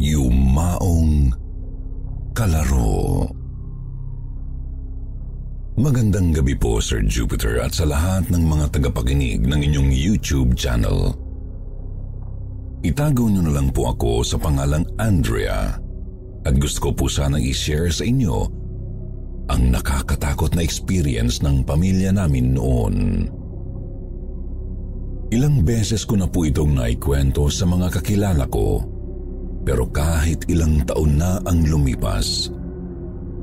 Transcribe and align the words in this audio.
Yumaong 0.00 1.28
Kalaro 2.32 3.28
Magandang 5.76 6.32
gabi 6.32 6.56
po 6.56 6.80
Sir 6.80 7.04
Jupiter 7.04 7.60
at 7.60 7.76
sa 7.76 7.84
lahat 7.84 8.32
ng 8.32 8.40
mga 8.40 8.80
tagapakinig 8.80 9.44
ng 9.44 9.60
inyong 9.60 9.92
YouTube 9.92 10.56
channel. 10.56 11.12
Itago 12.80 13.28
niyo 13.28 13.44
na 13.44 13.60
lang 13.60 13.68
po 13.76 13.92
ako 13.92 14.24
sa 14.24 14.40
pangalang 14.40 14.88
Andrea 14.96 15.76
at 16.48 16.54
gusto 16.56 16.88
ko 16.88 16.90
po 16.96 17.04
sanang 17.04 17.44
i-share 17.44 17.92
sa 17.92 18.00
inyo 18.00 18.48
ang 19.52 19.68
nakakatakot 19.68 20.56
na 20.56 20.64
experience 20.64 21.44
ng 21.44 21.60
pamilya 21.60 22.08
namin 22.16 22.56
noon. 22.56 23.28
Ilang 25.28 25.60
beses 25.60 26.08
ko 26.08 26.16
na 26.16 26.24
po 26.24 26.48
itong 26.48 26.72
naikwento 26.72 27.52
sa 27.52 27.68
mga 27.68 28.00
kakilala 28.00 28.48
ko 28.48 28.96
pero 29.60 29.84
kahit 29.92 30.48
ilang 30.48 30.88
taon 30.88 31.20
na 31.20 31.36
ang 31.44 31.68
lumipas, 31.68 32.48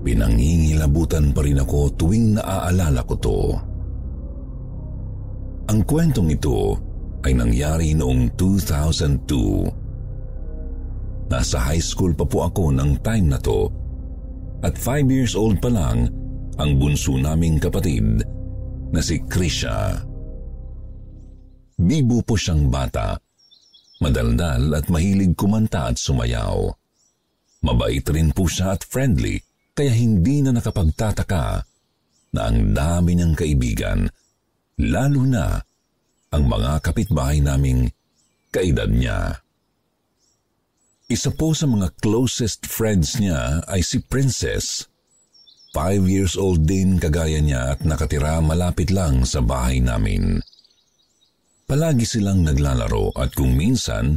pinangingilabutan 0.02 1.30
pa 1.36 1.44
rin 1.46 1.62
ako 1.62 1.94
tuwing 1.94 2.34
naaalala 2.40 3.06
ko 3.06 3.16
to. 3.22 3.54
Ang 5.68 5.84
kwentong 5.84 6.32
ito 6.32 6.80
ay 7.28 7.36
nangyari 7.36 7.92
noong 7.92 8.40
2002. 8.40 11.28
Nasa 11.28 11.60
high 11.60 11.84
school 11.84 12.16
pa 12.16 12.24
po 12.24 12.48
ako 12.48 12.72
ng 12.72 13.04
time 13.04 13.28
na 13.28 13.36
to 13.36 13.68
at 14.64 14.80
5 14.80 15.12
years 15.12 15.36
old 15.36 15.60
pa 15.60 15.68
lang 15.68 16.08
ang 16.58 16.80
bunso 16.80 17.20
naming 17.20 17.60
kapatid 17.60 18.24
na 18.90 19.04
si 19.04 19.20
Krisha. 19.28 20.08
Bibo 21.78 22.26
po 22.26 22.34
siyang 22.40 22.74
bata 22.74 23.22
Madaldal 23.98 24.78
at 24.78 24.86
mahilig 24.94 25.34
kumanta 25.34 25.90
at 25.90 25.98
sumayaw. 25.98 26.70
Mabait 27.66 28.06
rin 28.14 28.30
po 28.30 28.46
siya 28.46 28.78
at 28.78 28.86
friendly 28.86 29.42
kaya 29.74 29.94
hindi 29.94 30.42
na 30.42 30.54
nakapagtataka 30.54 31.66
na 32.34 32.42
ang 32.50 32.74
dami 32.74 33.18
niyang 33.18 33.34
kaibigan, 33.34 34.10
lalo 34.82 35.22
na 35.26 35.58
ang 36.34 36.44
mga 36.46 36.82
kapitbahay 36.82 37.42
naming 37.42 37.90
kaedad 38.54 38.90
niya. 38.90 39.42
Isa 41.08 41.32
po 41.32 41.56
sa 41.56 41.66
mga 41.66 41.94
closest 42.04 42.68
friends 42.68 43.16
niya 43.16 43.64
ay 43.64 43.80
si 43.80 44.04
Princess. 44.04 44.84
Five 45.72 46.04
years 46.10 46.36
old 46.36 46.68
din 46.68 47.00
kagaya 47.00 47.40
niya 47.40 47.78
at 47.78 47.86
nakatira 47.88 48.44
malapit 48.44 48.92
lang 48.92 49.24
sa 49.24 49.40
bahay 49.40 49.80
namin. 49.80 50.44
Palagi 51.68 52.08
silang 52.08 52.48
naglalaro 52.48 53.12
at 53.20 53.36
kung 53.36 53.52
minsan 53.52 54.16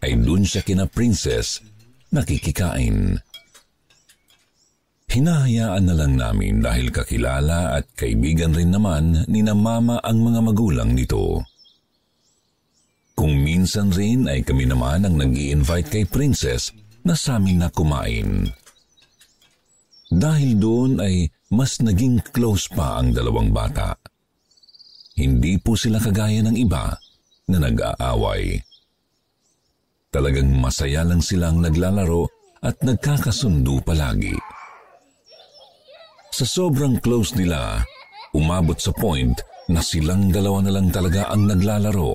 ay 0.00 0.16
dun 0.16 0.40
siya 0.40 0.64
kina 0.64 0.88
princess 0.88 1.60
nakikikain. 2.08 3.20
Hinahayaan 5.12 5.84
na 5.84 5.92
lang 5.92 6.16
namin 6.16 6.64
dahil 6.64 6.88
kakilala 6.88 7.76
at 7.76 7.92
kaibigan 7.92 8.56
rin 8.56 8.72
naman 8.72 9.28
ni 9.28 9.44
na 9.44 9.52
mama 9.52 10.00
ang 10.00 10.16
mga 10.16 10.40
magulang 10.40 10.96
nito. 10.96 11.44
Kung 13.12 13.36
minsan 13.36 13.92
rin 13.92 14.24
ay 14.24 14.40
kami 14.40 14.64
naman 14.64 15.04
ang 15.04 15.20
nag 15.20 15.36
invite 15.36 15.92
kay 15.92 16.04
Princess 16.08 16.72
na 17.04 17.12
sa 17.12 17.36
amin 17.36 17.60
na 17.60 17.68
kumain. 17.68 18.48
Dahil 20.08 20.56
doon 20.56 21.04
ay 21.04 21.28
mas 21.52 21.84
naging 21.84 22.24
close 22.32 22.64
pa 22.72 22.96
ang 22.96 23.12
dalawang 23.12 23.52
bata. 23.52 24.07
Hindi 25.18 25.58
po 25.58 25.74
sila 25.74 25.98
kagaya 25.98 26.46
ng 26.46 26.54
iba 26.54 26.94
na 27.50 27.58
nag-aaway. 27.58 28.54
Talagang 30.14 30.54
masaya 30.62 31.02
lang 31.02 31.18
silang 31.18 31.58
naglalaro 31.58 32.30
at 32.62 32.78
nagkakasundo 32.86 33.82
palagi. 33.82 34.38
Sa 36.30 36.46
sobrang 36.46 37.02
close 37.02 37.34
nila, 37.34 37.82
umabot 38.30 38.78
sa 38.78 38.94
point 38.94 39.34
na 39.66 39.82
silang 39.82 40.30
dalawa 40.30 40.62
na 40.62 40.72
lang 40.78 40.94
talaga 40.94 41.26
ang 41.34 41.50
naglalaro 41.50 42.14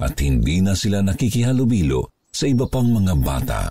at 0.00 0.16
hindi 0.24 0.64
na 0.64 0.72
sila 0.72 1.04
nakikihalubilo 1.04 2.24
sa 2.32 2.48
iba 2.48 2.64
pang 2.64 2.88
mga 2.88 3.14
bata. 3.20 3.62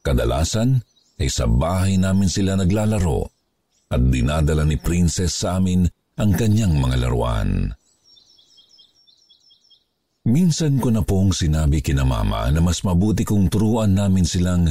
Kadalasan 0.00 0.80
ay 1.20 1.28
sa 1.28 1.44
bahay 1.44 2.00
namin 2.00 2.30
sila 2.32 2.56
naglalaro 2.56 3.20
at 3.92 4.00
dinadala 4.00 4.64
ni 4.64 4.80
Princess 4.80 5.44
sa 5.44 5.60
amin 5.60 5.84
ang 6.16 6.32
kanyang 6.32 6.80
mga 6.80 6.96
laruan. 7.06 7.76
Minsan 10.26 10.82
ko 10.82 10.90
na 10.90 11.06
pong 11.06 11.30
sinabi 11.30 11.78
kina 11.84 12.02
mama 12.02 12.50
na 12.50 12.58
mas 12.58 12.82
mabuti 12.82 13.22
kong 13.22 13.46
turuan 13.46 13.94
namin 13.94 14.26
silang 14.26 14.66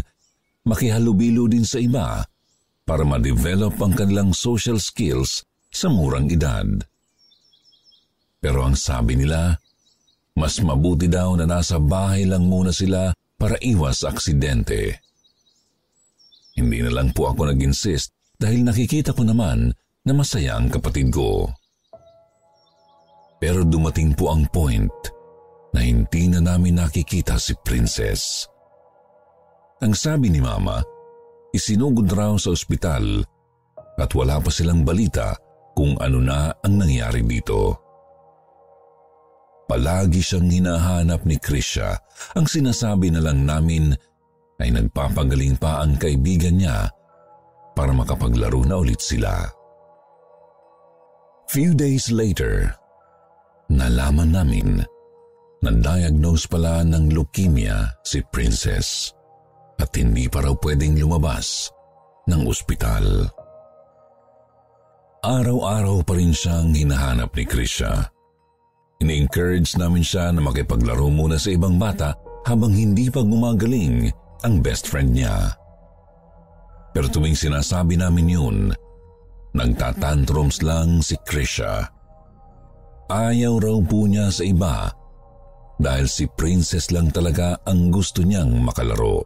makihalubilo 0.68 1.48
din 1.48 1.64
sa 1.64 1.80
iba 1.80 2.20
para 2.84 3.08
ma-develop 3.08 3.78
ang 3.80 3.96
kanilang 3.96 4.36
social 4.36 4.82
skills 4.82 5.48
sa 5.72 5.88
murang 5.88 6.28
edad. 6.28 6.68
Pero 8.44 8.68
ang 8.68 8.76
sabi 8.76 9.16
nila, 9.16 9.56
mas 10.36 10.60
mabuti 10.60 11.08
daw 11.08 11.40
na 11.40 11.48
nasa 11.48 11.80
bahay 11.80 12.28
lang 12.28 12.52
muna 12.52 12.76
sila 12.76 13.16
para 13.40 13.56
iwas 13.64 14.04
aksidente. 14.04 15.00
Hindi 16.60 16.84
na 16.84 16.92
lang 16.92 17.16
po 17.16 17.32
ako 17.32 17.48
nag-insist 17.48 18.12
dahil 18.36 18.68
nakikita 18.68 19.16
ko 19.16 19.24
naman 19.24 19.72
na 20.06 20.14
masaya 20.14 20.62
ang 20.62 20.70
kapatid 20.70 21.10
ko. 21.10 21.50
Pero 23.42 23.66
dumating 23.66 24.14
po 24.14 24.32
ang 24.32 24.46
point 24.54 24.94
na 25.76 25.84
hindi 25.84 26.32
na 26.32 26.40
namin 26.40 26.80
nakikita 26.80 27.36
si 27.36 27.52
Princess. 27.66 28.48
Ang 29.84 29.92
sabi 29.92 30.32
ni 30.32 30.40
Mama, 30.40 30.80
isinugod 31.52 32.08
raw 32.16 32.38
sa 32.40 32.56
ospital 32.56 33.20
at 34.00 34.10
wala 34.16 34.40
pa 34.40 34.48
silang 34.54 34.88
balita 34.88 35.36
kung 35.76 36.00
ano 36.00 36.20
na 36.24 36.54
ang 36.64 36.80
nangyari 36.80 37.20
dito. 37.26 37.76
Palagi 39.66 40.22
siyang 40.22 40.48
hinahanap 40.48 41.26
ni 41.26 41.42
Krisha. 41.42 41.98
Ang 42.38 42.46
sinasabi 42.46 43.10
na 43.12 43.20
lang 43.20 43.44
namin 43.44 43.92
ay 44.62 44.70
nagpapagaling 44.72 45.60
pa 45.60 45.84
ang 45.84 46.00
kaibigan 46.00 46.56
niya 46.56 46.88
para 47.76 47.92
makapaglaro 47.92 48.64
na 48.64 48.80
ulit 48.80 49.02
sila. 49.04 49.44
Few 51.46 51.78
days 51.78 52.10
later, 52.10 52.74
nalaman 53.70 54.34
namin 54.34 54.82
na 55.62 55.72
diagnose 55.78 56.50
pala 56.50 56.82
ng 56.82 57.14
leukemia 57.14 57.86
si 58.02 58.26
Princess 58.34 59.14
at 59.78 59.94
hindi 59.94 60.26
pa 60.26 60.42
raw 60.42 60.58
pwedeng 60.58 60.98
lumabas 60.98 61.70
ng 62.26 62.50
ospital. 62.50 63.30
Araw-araw 65.22 66.02
pa 66.02 66.18
rin 66.18 66.34
siyang 66.34 66.74
hinahanap 66.74 67.30
ni 67.38 67.46
Krisha. 67.46 68.10
Ini-encourage 69.06 69.78
namin 69.78 70.02
siya 70.02 70.34
na 70.34 70.41
makipaglaro 70.41 71.14
muna 71.14 71.38
sa 71.38 71.53
ibang 71.53 71.78
bata 71.78 72.18
habang 72.50 72.74
hindi 72.74 73.06
pa 73.14 73.22
gumagaling 73.22 74.09
ang 74.41 74.66
best 74.66 74.90
friend 74.90 75.14
niya. 75.14 75.53
Pero 76.90 77.06
tuwing 77.06 77.38
sinasabi 77.38 78.02
namin 78.02 78.34
yun, 78.34 78.58
Nagtatantrums 79.55 80.59
lang 80.67 80.99
si 80.99 81.16
Krisha. 81.23 81.87
Ayaw 83.07 83.55
raw 83.63 83.78
po 83.79 84.03
niya 84.03 84.28
sa 84.28 84.43
iba 84.43 84.91
dahil 85.79 86.11
si 86.11 86.28
Princess 86.28 86.91
lang 86.91 87.07
talaga 87.07 87.55
ang 87.63 87.87
gusto 87.87 88.19
niyang 88.19 88.52
makalaro. 88.59 89.23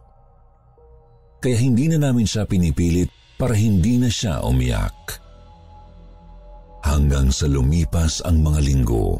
Kaya 1.42 1.56
hindi 1.58 1.90
na 1.90 1.98
namin 1.98 2.30
siya 2.30 2.46
pinipilit 2.46 3.10
para 3.34 3.58
hindi 3.58 3.98
na 3.98 4.06
siya 4.06 4.44
umiyak. 4.46 5.18
Hanggang 6.86 7.34
sa 7.34 7.50
lumipas 7.50 8.22
ang 8.22 8.44
mga 8.44 8.60
linggo, 8.62 9.18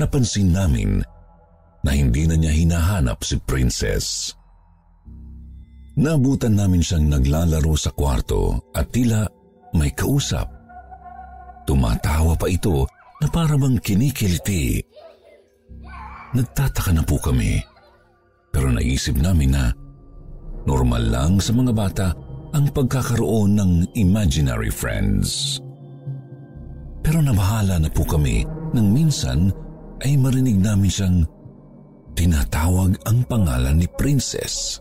napansin 0.00 0.50
namin 0.50 0.98
na 1.86 1.90
hindi 1.94 2.26
na 2.26 2.34
niya 2.34 2.50
hinahanap 2.50 3.22
si 3.22 3.38
Princess. 3.38 4.34
Nabutan 5.92 6.56
namin 6.56 6.80
siyang 6.80 7.12
naglalaro 7.12 7.76
sa 7.76 7.92
kwarto 7.92 8.72
at 8.72 8.88
tila 8.88 9.28
may 9.76 9.90
kausap. 9.92 10.48
Tumatawa 11.68 12.36
pa 12.36 12.46
ito 12.48 12.84
na 13.22 13.26
parabang 13.30 13.78
kinikiliti. 13.78 14.82
Nagtataka 16.32 16.90
na 16.96 17.04
po 17.04 17.20
kami 17.20 17.72
pero 18.52 18.68
naisip 18.68 19.16
namin 19.16 19.56
na 19.56 19.72
normal 20.68 21.02
lang 21.08 21.32
sa 21.40 21.56
mga 21.56 21.72
bata 21.72 22.08
ang 22.52 22.68
pagkakaroon 22.68 23.56
ng 23.56 23.72
imaginary 23.96 24.68
friends. 24.68 25.56
Pero 27.00 27.24
nabahala 27.24 27.80
na 27.80 27.88
po 27.88 28.04
kami 28.04 28.44
nang 28.76 28.92
minsan 28.92 29.48
ay 30.04 30.20
marinig 30.20 30.60
namin 30.60 30.92
siyang 30.92 31.18
tinatawag 32.12 32.92
ang 33.08 33.24
pangalan 33.24 33.80
ni 33.80 33.88
Princess. 33.96 34.78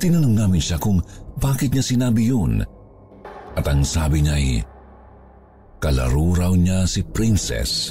Tinanong 0.00 0.34
namin 0.34 0.62
siya 0.64 0.80
kung 0.80 1.04
bakit 1.36 1.76
niya 1.76 1.84
sinabi 1.84 2.32
yun 2.32 2.64
at 3.58 3.66
ang 3.66 3.82
sabi 3.82 4.22
niya 4.22 4.38
ay 4.38 4.48
kalaro 5.82 6.30
raw 6.38 6.52
niya 6.54 6.86
si 6.86 7.02
Princess 7.02 7.90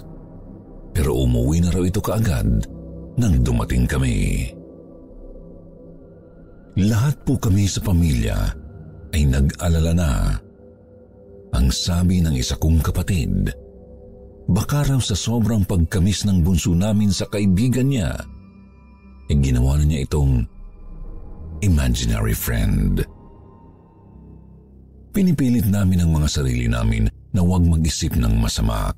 pero 0.95 1.13
umuwi 1.13 1.61
na 1.61 1.69
raw 1.69 1.83
ito 1.83 1.99
kaagad 1.99 2.65
nang 3.19 3.35
dumating 3.43 3.85
kami. 3.85 4.49
Lahat 6.77 7.17
po 7.25 7.37
kami 7.41 7.65
sa 7.65 7.81
pamilya 7.81 8.37
ay 9.13 9.25
nag-alala 9.25 9.93
na. 9.97 10.11
Ang 11.57 11.73
sabi 11.73 12.21
ng 12.21 12.37
isa 12.37 12.53
kong 12.57 12.85
kapatid, 12.85 13.49
baka 14.45 14.85
raw 14.85 15.01
sa 15.01 15.17
sobrang 15.17 15.65
pagkamis 15.65 16.25
ng 16.29 16.45
bunso 16.45 16.77
namin 16.77 17.09
sa 17.09 17.25
kaibigan 17.29 17.89
niya, 17.89 18.13
ay 19.27 19.35
ginawa 19.41 19.81
na 19.81 19.85
niya 19.89 20.05
itong 20.05 20.45
imaginary 21.65 22.37
friend. 22.37 23.01
Pinipilit 25.17 25.65
namin 25.65 26.05
ang 26.05 26.13
mga 26.13 26.29
sarili 26.29 26.69
namin 26.69 27.09
na 27.33 27.41
huwag 27.41 27.65
mag-isip 27.65 28.13
ng 28.21 28.37
masama. 28.37 28.93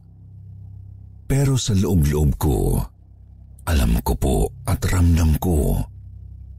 Pero 1.24 1.56
sa 1.56 1.71
loob-loob 1.71 2.36
ko, 2.36 2.75
alam 3.63 3.95
ko 4.04 4.19
po 4.19 4.51
at 4.68 4.83
ramdam 4.92 5.39
ko 5.39 5.80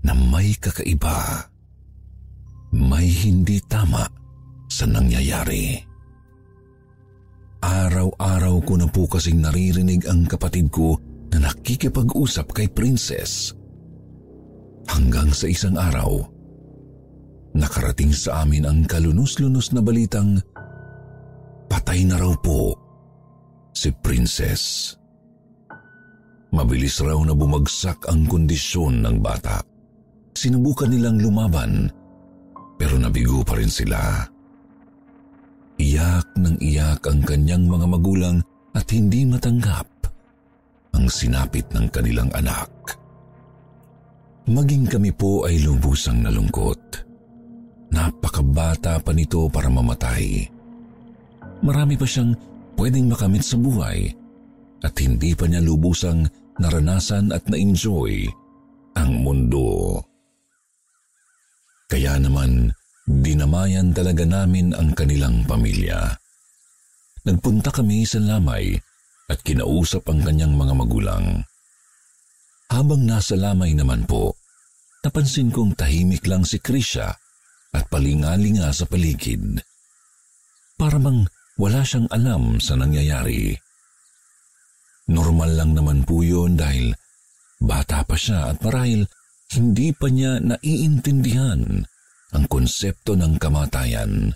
na 0.01 0.17
may 0.17 0.57
kakaiba. 0.57 1.45
May 2.73 3.13
hindi 3.13 3.61
tama 3.69 4.09
sa 4.65 4.89
nangyayari. 4.89 5.77
Araw-araw 7.61 8.65
ko 8.65 8.81
na 8.81 8.89
po 8.89 9.13
kasing 9.13 9.45
naririnig 9.45 10.09
ang 10.09 10.25
kapatid 10.25 10.73
ko 10.73 10.97
na 11.37 11.53
nakikipag-usap 11.53 12.49
kay 12.57 12.65
Princess. 12.73 13.53
Hanggang 14.89 15.29
sa 15.37 15.53
isang 15.53 15.77
araw, 15.77 16.40
nakarating 17.55 18.15
sa 18.15 18.43
amin 18.47 18.67
ang 18.67 18.87
kalunos-lunos 18.87 19.75
na 19.75 19.81
balitang 19.83 20.39
patay 21.71 22.07
na 22.07 22.19
raw 22.19 22.35
po 22.39 22.75
si 23.75 23.91
Princess. 24.03 24.95
Mabilis 26.51 26.99
raw 26.99 27.19
na 27.23 27.31
bumagsak 27.31 28.11
ang 28.11 28.27
kondisyon 28.27 29.07
ng 29.07 29.23
bata. 29.23 29.63
Sinubukan 30.35 30.91
nilang 30.91 31.23
lumaban 31.23 31.87
pero 32.75 32.99
nabigo 32.99 33.45
pa 33.47 33.61
rin 33.61 33.71
sila. 33.71 34.25
Iyak 35.81 36.33
ng 36.37 36.57
iyak 36.59 37.05
ang 37.07 37.21
kanyang 37.23 37.65
mga 37.69 37.87
magulang 37.87 38.37
at 38.75 38.87
hindi 38.91 39.25
matanggap 39.29 39.89
ang 40.97 41.07
sinapit 41.07 41.69
ng 41.71 41.87
kanilang 41.93 42.29
anak. 42.35 42.69
Maging 44.51 44.91
kami 44.91 45.15
po 45.15 45.47
ay 45.47 45.63
lubusang 45.63 46.27
nalungkot. 46.27 47.10
Napakabata 47.91 49.03
pa 49.03 49.11
nito 49.11 49.51
para 49.51 49.67
mamatay. 49.67 50.47
Marami 51.61 51.99
pa 51.99 52.07
siyang 52.07 52.33
pwedeng 52.79 53.11
makamit 53.11 53.45
sa 53.45 53.59
buhay 53.59 54.09
at 54.81 54.95
hindi 54.97 55.37
pa 55.37 55.45
niya 55.45 55.61
lubusang 55.61 56.25
naranasan 56.57 57.35
at 57.35 57.45
na-enjoy 57.51 58.25
ang 58.97 59.11
mundo. 59.21 60.01
Kaya 61.91 62.17
naman, 62.17 62.71
dinamayan 63.05 63.91
talaga 63.91 64.23
namin 64.23 64.73
ang 64.73 64.95
kanilang 64.95 65.43
pamilya. 65.45 66.15
Nagpunta 67.27 67.75
kami 67.75 68.07
sa 68.07 68.23
lamay 68.23 68.73
at 69.29 69.39
kinausap 69.43 70.07
ang 70.09 70.23
kanyang 70.25 70.55
mga 70.55 70.75
magulang. 70.79 71.27
Habang 72.71 73.03
nasa 73.03 73.35
lamay 73.35 73.75
naman 73.75 74.07
po, 74.07 74.39
napansin 75.03 75.51
kong 75.51 75.75
tahimik 75.75 76.25
lang 76.31 76.47
si 76.47 76.63
Krisha 76.63 77.11
at 77.75 77.87
palingalinga 77.87 78.71
sa 78.75 78.87
paligid. 78.87 79.63
Para 80.75 80.97
bang 80.99 81.27
wala 81.61 81.85
siyang 81.85 82.09
alam 82.09 82.57
sa 82.57 82.75
nangyayari. 82.75 83.53
Normal 85.11 85.51
lang 85.59 85.71
naman 85.77 86.07
po 86.07 86.25
yun 86.25 86.57
dahil 86.57 86.95
bata 87.61 88.07
pa 88.07 88.17
siya 88.17 88.55
at 88.55 88.63
marahil 88.65 89.05
hindi 89.51 89.91
pa 89.91 90.07
niya 90.07 90.39
naiintindihan 90.39 91.83
ang 92.31 92.45
konsepto 92.47 93.19
ng 93.19 93.37
kamatayan. 93.37 94.31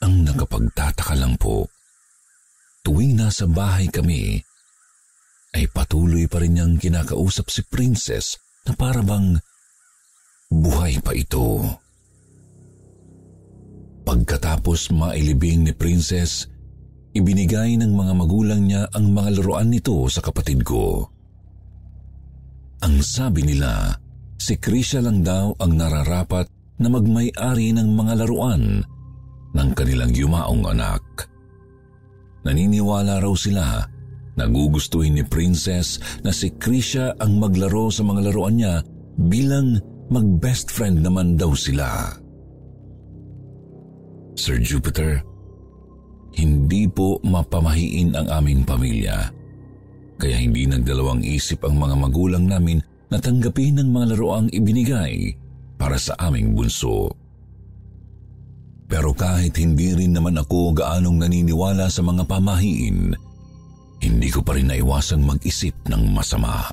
Ang 0.00 0.14
nakapagtataka 0.24 1.14
lang 1.16 1.36
po, 1.36 1.68
tuwing 2.80 3.16
nasa 3.16 3.44
bahay 3.44 3.88
kami, 3.88 4.40
ay 5.54 5.64
patuloy 5.70 6.26
pa 6.26 6.42
rin 6.42 6.58
niyang 6.58 6.74
kinakausap 6.80 7.46
si 7.52 7.62
Princess 7.62 8.40
na 8.66 8.74
para 8.74 9.04
bang 9.04 9.38
buhay 10.52 11.00
pa 11.00 11.12
ito. 11.16 11.62
Pagkatapos 14.04 14.92
mailibing 14.92 15.64
ni 15.64 15.72
Princess, 15.72 16.44
ibinigay 17.16 17.80
ng 17.80 17.94
mga 17.94 18.12
magulang 18.12 18.68
niya 18.68 18.84
ang 18.92 19.14
mga 19.14 19.40
laruan 19.40 19.72
nito 19.72 20.04
sa 20.12 20.20
kapatid 20.20 20.60
ko. 20.60 21.08
Ang 22.84 23.00
sabi 23.00 23.48
nila, 23.48 23.96
si 24.36 24.60
Krisha 24.60 25.00
lang 25.00 25.24
daw 25.24 25.56
ang 25.56 25.72
nararapat 25.72 26.52
na 26.76 26.92
magmay-ari 26.92 27.72
ng 27.72 27.88
mga 27.96 28.12
laruan 28.20 28.84
ng 29.54 29.68
kanilang 29.72 30.12
yumaong 30.12 30.68
anak. 30.68 31.00
Naniniwala 32.44 33.24
raw 33.24 33.32
sila 33.32 33.88
na 34.34 34.44
gugustuhin 34.50 35.16
ni 35.16 35.24
Princess 35.24 36.02
na 36.20 36.34
si 36.34 36.52
Krisha 36.52 37.14
ang 37.22 37.40
maglaro 37.40 37.88
sa 37.88 38.04
mga 38.04 38.20
laruan 38.28 38.60
niya 38.60 38.84
bilang 39.16 39.80
mag-best 40.12 40.68
friend 40.72 41.00
naman 41.00 41.36
daw 41.40 41.52
sila. 41.56 42.12
Sir 44.34 44.58
Jupiter, 44.60 45.22
hindi 46.34 46.90
po 46.90 47.22
mapamahiin 47.22 48.18
ang 48.18 48.26
aming 48.42 48.66
pamilya 48.66 49.30
kaya 50.18 50.36
hindi 50.38 50.66
nagdalawang 50.66 51.22
isip 51.22 51.62
ang 51.66 51.78
mga 51.78 51.94
magulang 51.98 52.44
namin 52.46 52.78
na 53.10 53.18
tanggapin 53.18 53.78
ang 53.78 53.90
mga 53.90 54.14
laruang 54.14 54.48
ibinigay 54.50 55.34
para 55.78 55.98
sa 55.98 56.14
aming 56.22 56.54
bunso. 56.54 57.10
Pero 58.86 59.10
kahit 59.16 59.58
hindi 59.58 59.96
rin 59.96 60.14
naman 60.14 60.38
ako 60.38 60.76
gaanong 60.76 61.18
naniniwala 61.18 61.90
sa 61.90 62.04
mga 62.04 62.24
pamahiin, 62.30 63.10
hindi 64.04 64.28
ko 64.28 64.44
pa 64.44 64.54
rin 64.54 64.70
naiwasang 64.70 65.24
mag-isip 65.24 65.74
ng 65.88 66.12
masama. 66.14 66.68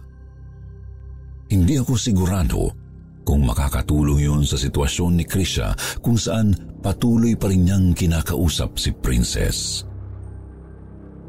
Hindi 1.50 1.80
ako 1.80 1.94
sigurado 1.98 2.81
kung 3.22 3.46
makakatulong 3.46 4.22
yun 4.22 4.42
sa 4.42 4.58
sitwasyon 4.58 5.22
ni 5.22 5.26
Krisha 5.26 5.74
kung 6.02 6.18
saan 6.18 6.54
patuloy 6.82 7.38
pa 7.38 7.50
rin 7.50 7.70
niyang 7.70 7.94
kinakausap 7.94 8.78
si 8.82 8.90
Princess. 8.92 9.86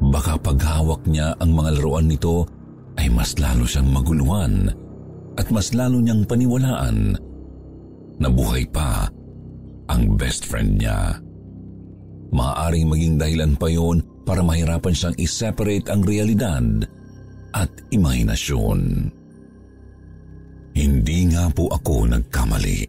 Baka 0.03 0.35
paghawak 0.35 1.05
niya 1.07 1.37
ang 1.39 1.53
mga 1.55 1.79
laruan 1.79 2.09
nito 2.09 2.43
ay 2.99 3.07
mas 3.13 3.37
lalo 3.39 3.63
siyang 3.63 3.89
maguluhan 3.89 4.67
at 5.37 5.47
mas 5.49 5.71
lalo 5.71 6.01
niyang 6.01 6.25
paniwalaan 6.27 7.15
na 8.21 8.29
buhay 8.29 8.65
pa 8.69 9.09
ang 9.89 10.17
best 10.17 10.45
friend 10.45 10.81
niya. 10.81 11.17
Maaaring 12.33 12.89
maging 12.89 13.15
dahilan 13.21 13.53
pa 13.53 13.69
yon 13.69 14.01
para 14.25 14.41
mahirapan 14.41 14.93
siyang 14.93 15.15
i-separate 15.21 15.87
ang 15.93 16.01
realidad 16.01 16.65
at 17.53 17.69
imahinasyon. 17.93 19.09
Hindi 20.73 21.29
nga 21.33 21.49
po 21.53 21.69
ako 21.69 22.09
nagkamali. 22.09 22.81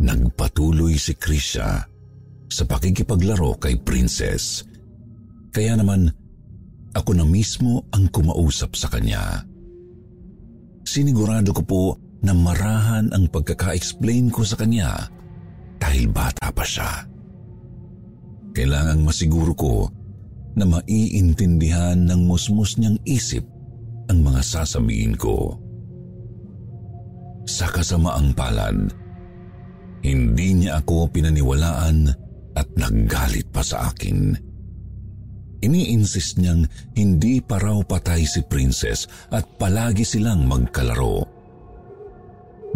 Nagpatuloy 0.00 0.96
si 0.96 1.12
Krisha 1.12 1.84
sa 2.50 2.62
pakikipaglaro 2.64 3.60
kay 3.60 3.76
Princess 3.78 4.70
kaya 5.50 5.74
naman, 5.74 6.06
ako 6.94 7.10
na 7.14 7.26
mismo 7.26 7.86
ang 7.90 8.06
kumausap 8.10 8.78
sa 8.78 8.86
kanya. 8.90 9.42
Sinigurado 10.86 11.50
ko 11.54 11.62
po 11.62 11.82
na 12.22 12.34
marahan 12.34 13.10
ang 13.10 13.26
pagkaka-explain 13.30 14.30
ko 14.30 14.46
sa 14.46 14.58
kanya 14.58 15.10
dahil 15.78 16.10
bata 16.10 16.50
pa 16.50 16.62
siya. 16.62 17.06
Kailangang 18.54 19.06
masiguro 19.06 19.54
ko 19.54 19.74
na 20.58 20.66
maiintindihan 20.66 21.98
ng 21.98 22.26
musmus 22.26 22.78
niyang 22.78 22.98
isip 23.06 23.46
ang 24.10 24.26
mga 24.26 24.42
sasabihin 24.42 25.14
ko. 25.14 25.54
Sa 27.50 27.66
kasamaang 27.66 28.30
palad, 28.30 28.78
hindi 30.06 30.48
niya 30.54 30.78
ako 30.78 31.10
pinaniwalaan 31.10 32.06
at 32.54 32.68
naggalit 32.78 33.50
pa 33.50 33.58
sa 33.58 33.90
akin. 33.90 34.38
Ini-insist 35.60 36.38
niyang 36.38 36.64
hindi 36.94 37.42
pa 37.42 37.58
raw 37.58 37.82
patay 37.82 38.22
si 38.22 38.46
Princess 38.46 39.10
at 39.34 39.58
palagi 39.58 40.06
silang 40.06 40.46
magkalaro. 40.46 41.26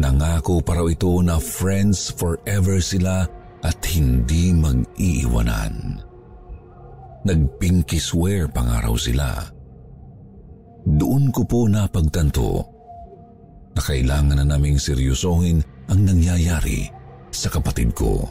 Nangako 0.02 0.58
pa 0.58 0.74
raw 0.74 0.90
ito 0.90 1.22
na 1.22 1.38
friends 1.38 2.10
forever 2.10 2.82
sila 2.82 3.24
at 3.62 3.78
hindi 3.94 4.50
mag-iiwanan. 4.52 6.02
Nagpinky 7.24 8.02
swear 8.02 8.50
pa 8.50 8.66
nga 8.66 8.84
raw 8.84 8.92
sila. 8.98 9.38
Doon 10.84 11.32
ko 11.32 11.46
po 11.48 11.64
napagtanto 11.70 12.73
na 13.74 13.80
kailangan 13.82 14.38
na 14.38 14.46
naming 14.46 14.78
seryosohin 14.78 15.60
ang 15.90 16.00
nangyayari 16.06 16.88
sa 17.34 17.50
kapatid 17.50 17.90
ko. 17.92 18.22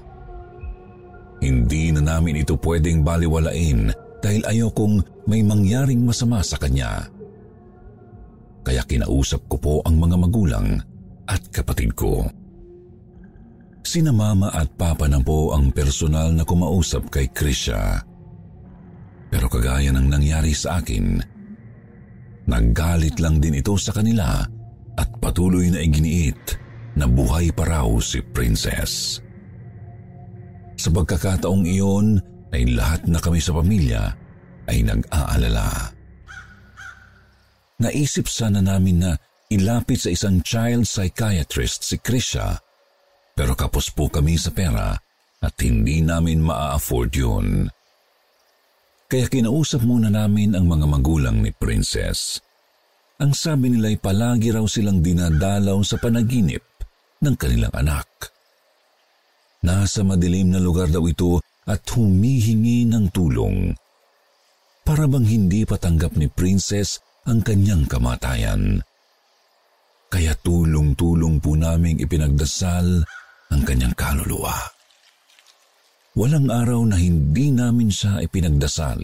Hindi 1.44 1.92
na 1.92 2.16
namin 2.16 2.40
ito 2.40 2.56
pwedeng 2.64 3.04
baliwalain 3.04 3.92
dahil 4.24 4.42
ayokong 4.48 5.28
may 5.28 5.44
mangyaring 5.44 6.00
masama 6.00 6.40
sa 6.40 6.56
kanya. 6.56 7.04
Kaya 8.64 8.80
kinausap 8.88 9.44
ko 9.52 9.56
po 9.60 9.76
ang 9.84 10.00
mga 10.00 10.16
magulang 10.16 10.80
at 11.28 11.44
kapatid 11.52 11.92
ko. 11.92 12.24
Sina 13.84 14.16
mama 14.16 14.48
at 14.56 14.72
papa 14.80 15.12
na 15.12 15.20
po 15.20 15.52
ang 15.52 15.76
personal 15.76 16.32
na 16.32 16.48
kumausap 16.48 17.12
kay 17.12 17.28
Krisha. 17.36 18.00
Pero 19.28 19.52
kagaya 19.52 19.92
ng 19.92 20.08
nangyari 20.08 20.56
sa 20.56 20.80
akin, 20.80 21.20
naggalit 22.48 23.20
lang 23.20 23.44
din 23.44 23.60
ito 23.60 23.76
sa 23.76 23.92
kanila 23.92 24.48
patuloy 25.24 25.72
na 25.72 25.80
iginiit 25.80 26.60
na 27.00 27.08
buhay 27.08 27.56
pa 27.56 27.64
raw 27.64 27.88
si 28.04 28.20
Princess. 28.20 29.24
Sa 30.76 30.92
pagkakataong 30.92 31.64
iyon, 31.64 32.20
ay 32.52 32.68
lahat 32.76 33.08
na 33.08 33.24
kami 33.24 33.40
sa 33.40 33.56
pamilya 33.56 34.14
ay 34.68 34.84
nag-aalala. 34.84 35.96
Naisip 37.80 38.28
sana 38.28 38.60
namin 38.60 39.02
na 39.02 39.12
ilapit 39.48 40.04
sa 40.04 40.12
isang 40.12 40.44
child 40.44 40.86
psychiatrist 40.86 41.88
si 41.88 41.98
Krisha 41.98 42.60
pero 43.34 43.58
kapos 43.58 43.90
po 43.90 44.10
kami 44.14 44.38
sa 44.38 44.54
pera 44.54 44.94
at 45.44 45.56
hindi 45.66 46.06
namin 46.06 46.46
maa-afford 46.46 47.12
yun. 47.18 47.48
Kaya 49.10 49.26
kinausap 49.30 49.82
muna 49.84 50.10
namin 50.10 50.54
ang 50.54 50.70
mga 50.70 50.86
magulang 50.90 51.42
ni 51.42 51.50
Princess. 51.54 52.42
Ang 53.22 53.38
sabi 53.38 53.70
nila 53.70 53.94
ay 53.94 54.02
palagi 54.02 54.50
raw 54.50 54.66
silang 54.66 54.98
dinadalaw 55.06 55.78
sa 55.86 56.02
panaginip 56.02 56.66
ng 57.22 57.36
kanilang 57.38 57.74
anak. 57.78 58.10
Nasa 59.64 60.02
madilim 60.02 60.50
na 60.50 60.60
lugar 60.60 60.90
daw 60.90 61.06
ito 61.06 61.38
at 61.70 61.86
humihingi 61.94 62.90
ng 62.90 63.14
tulong. 63.14 63.72
Para 64.84 65.08
bang 65.08 65.24
hindi 65.24 65.64
patanggap 65.64 66.18
ni 66.20 66.28
Princess 66.28 67.00
ang 67.30 67.40
kanyang 67.40 67.88
kamatayan. 67.88 68.84
Kaya 70.12 70.36
tulong-tulong 70.44 71.40
po 71.40 71.56
naming 71.56 72.04
ipinagdasal 72.04 73.08
ang 73.54 73.62
kanyang 73.64 73.96
kaluluwa. 73.96 74.54
Walang 76.14 76.52
araw 76.52 76.82
na 76.86 77.00
hindi 77.00 77.50
namin 77.50 77.90
siya 77.90 78.22
ipinagdasal. 78.22 79.02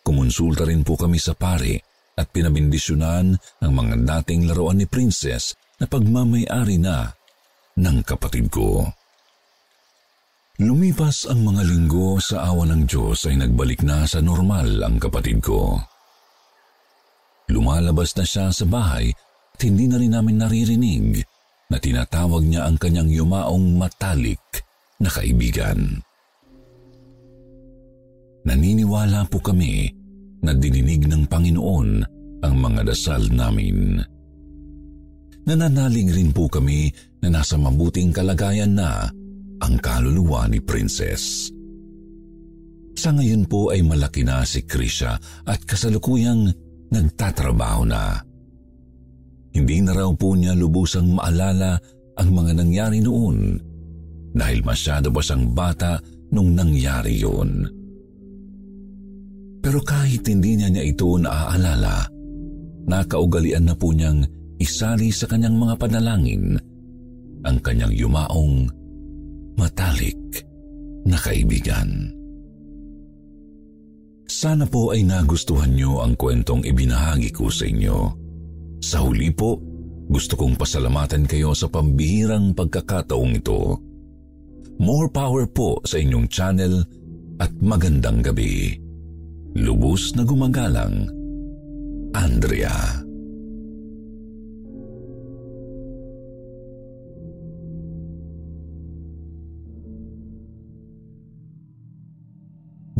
Kumonsulta 0.00 0.64
rin 0.64 0.86
po 0.86 0.96
kami 0.96 1.20
sa 1.20 1.34
pare 1.36 1.89
at 2.16 2.26
pinabindisyonan 2.34 3.38
ang 3.62 3.72
mga 3.72 3.94
dating 4.06 4.50
laruan 4.50 4.80
ni 4.80 4.86
Princess 4.86 5.54
na 5.80 5.86
pagmamayari 5.88 6.76
na 6.76 7.08
ng 7.80 7.98
kapatid 8.04 8.50
ko. 8.52 8.84
Lumipas 10.60 11.24
ang 11.24 11.40
mga 11.40 11.64
linggo 11.64 12.20
sa 12.20 12.52
awa 12.52 12.68
ng 12.68 12.84
Diyos 12.84 13.24
ay 13.24 13.40
nagbalik 13.40 13.80
na 13.80 14.04
sa 14.04 14.20
normal 14.20 14.84
ang 14.84 15.00
kapatid 15.00 15.40
ko. 15.40 15.80
Lumalabas 17.48 18.12
na 18.20 18.24
siya 18.28 18.52
sa 18.52 18.68
bahay 18.68 19.08
at 19.56 19.60
hindi 19.64 19.88
na 19.88 19.96
rin 19.96 20.12
namin 20.12 20.36
naririnig 20.36 21.24
na 21.72 21.80
tinatawag 21.80 22.44
niya 22.44 22.68
ang 22.68 22.76
kanyang 22.76 23.08
yumaong 23.08 23.80
matalik 23.80 24.42
na 25.00 25.08
kaibigan. 25.08 26.04
Naniniwala 28.44 29.28
po 29.32 29.40
kami 29.40 29.88
na 30.40 30.52
dininig 30.56 31.08
ng 31.08 31.28
Panginoon 31.28 31.90
ang 32.40 32.54
mga 32.56 32.88
dasal 32.88 33.28
namin. 33.28 34.00
Nananaling 35.44 36.10
rin 36.12 36.30
po 36.32 36.48
kami 36.48 36.92
na 37.24 37.40
nasa 37.40 37.56
mabuting 37.56 38.12
kalagayan 38.12 38.76
na 38.76 39.08
ang 39.60 39.74
kaluluwa 39.80 40.48
ni 40.48 40.60
Princess. 40.60 41.52
Sa 42.96 43.16
ngayon 43.16 43.48
po 43.48 43.72
ay 43.72 43.80
malaki 43.80 44.24
na 44.24 44.44
si 44.44 44.64
Krisha 44.64 45.16
at 45.48 45.60
kasalukuyang 45.64 46.52
nagtatrabaho 46.92 47.82
na. 47.88 48.20
Hindi 49.50 49.80
na 49.82 49.92
raw 49.96 50.10
po 50.12 50.36
niya 50.36 50.52
lubusang 50.52 51.16
maalala 51.16 51.80
ang 52.20 52.28
mga 52.30 52.52
nangyari 52.60 53.00
noon 53.00 53.56
dahil 54.30 54.60
masyado 54.62 55.10
ba 55.10 55.24
siyang 55.24 55.50
bata 55.50 55.98
nung 56.30 56.54
nangyari 56.54 57.18
yun. 57.18 57.79
Pero 59.60 59.84
kahit 59.84 60.24
hindi 60.24 60.56
niya 60.56 60.72
niya 60.72 60.84
ito 60.88 61.20
naaalala, 61.20 62.08
nakaugalian 62.88 63.68
na 63.68 63.76
po 63.76 63.92
niyang 63.92 64.24
isali 64.56 65.12
sa 65.12 65.28
kanyang 65.28 65.56
mga 65.56 65.74
panalangin 65.76 66.56
ang 67.44 67.56
kanyang 67.64 67.92
yumaong 67.92 68.68
matalik 69.56 70.44
na 71.04 71.16
kaibigan. 71.16 72.12
Sana 74.30 74.64
po 74.64 74.96
ay 74.96 75.04
nagustuhan 75.04 75.76
niyo 75.76 76.00
ang 76.00 76.16
kwentong 76.16 76.64
ibinahagi 76.64 77.28
ko 77.28 77.52
sa 77.52 77.68
inyo. 77.68 77.98
Sa 78.80 79.04
huli 79.04 79.28
po, 79.28 79.60
gusto 80.08 80.38
kong 80.38 80.56
pasalamatan 80.56 81.28
kayo 81.28 81.52
sa 81.52 81.68
pambihirang 81.68 82.56
pagkakataong 82.56 83.36
ito. 83.36 83.76
More 84.80 85.12
power 85.12 85.44
po 85.44 85.84
sa 85.84 86.00
inyong 86.00 86.26
channel 86.32 86.80
at 87.36 87.52
magandang 87.60 88.24
gabi. 88.24 88.80
Lubos 89.58 90.14
na 90.14 90.22
gumagalang, 90.22 91.10
Andrea. 92.14 93.00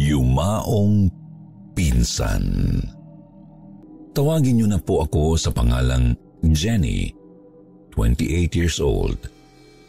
yumaong 0.01 1.13
pinsan. 1.77 2.81
Tawagin 4.11 4.59
niyo 4.59 4.67
na 4.67 4.81
po 4.81 5.07
ako 5.07 5.39
sa 5.39 5.55
pangalang 5.55 6.17
Jenny, 6.51 7.15
28 7.95 8.59
years 8.59 8.83
old. 8.83 9.21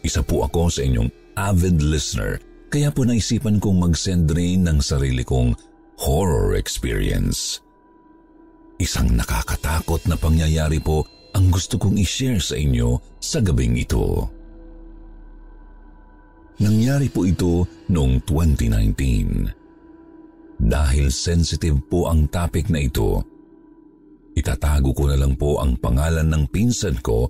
Isa 0.05 0.21
po 0.21 0.45
ako 0.45 0.69
sa 0.69 0.85
inyong 0.85 1.09
avid 1.39 1.81
listener, 1.81 2.37
kaya 2.69 2.91
po 2.91 3.07
naisipan 3.07 3.57
kong 3.57 3.81
mag-send 3.81 4.29
rin 4.35 4.67
ng 4.67 4.77
sarili 4.83 5.25
kong 5.25 5.55
horror 5.99 6.55
experience. 6.55 7.59
Isang 8.81 9.13
nakakatakot 9.13 10.09
na 10.09 10.17
pangyayari 10.17 10.81
po 10.81 11.05
ang 11.31 11.51
gusto 11.51 11.79
kong 11.79 11.95
i-share 12.01 12.41
sa 12.41 12.57
inyo 12.57 12.99
sa 13.21 13.39
gabing 13.39 13.77
ito. 13.77 14.27
Nangyari 16.61 17.09
po 17.09 17.25
ito 17.25 17.65
noong 17.89 18.21
2019. 18.27 20.61
Dahil 20.61 21.09
sensitive 21.09 21.81
po 21.89 22.05
ang 22.05 22.29
topic 22.29 22.69
na 22.69 22.85
ito, 22.85 23.17
itatago 24.37 24.93
ko 24.93 25.09
na 25.09 25.17
lang 25.17 25.33
po 25.33 25.57
ang 25.57 25.73
pangalan 25.81 26.29
ng 26.29 26.45
pinsan 26.53 27.01
ko 27.01 27.25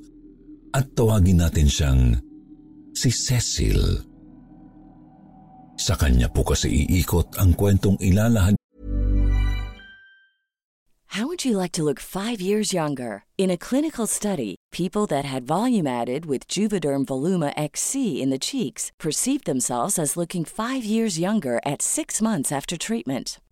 at 0.75 0.91
tawagin 0.91 1.39
natin 1.39 1.71
siyang 1.71 2.19
si 2.91 3.07
Cecil. 3.07 4.10
Sa 5.81 5.97
kanya 5.97 6.29
po 6.29 6.45
kasi 6.45 6.85
iikot 6.85 7.41
ang 7.41 7.57
kwentong 7.57 7.97
ilalahad 7.97 8.53
How 11.17 11.27
would 11.27 11.43
you 11.43 11.57
like 11.57 11.75
to 11.75 11.83
look 11.83 11.99
five 11.99 12.39
years 12.39 12.71
younger? 12.71 13.25
In 13.35 13.51
a 13.51 13.59
clinical 13.59 14.07
study, 14.07 14.55
people 14.71 15.03
that 15.11 15.25
had 15.25 15.43
volume 15.43 15.83
added 15.83 16.23
with 16.23 16.47
Juvederm 16.47 17.03
Voluma 17.03 17.51
XC 17.57 18.21
in 18.21 18.29
the 18.29 18.39
cheeks 18.39 18.95
perceived 18.95 19.43
themselves 19.43 19.99
as 19.99 20.15
looking 20.15 20.45
five 20.45 20.85
years 20.85 21.19
younger 21.19 21.59
at 21.65 21.81
six 21.81 22.21
months 22.21 22.53
after 22.53 22.77
treatment. 22.77 23.41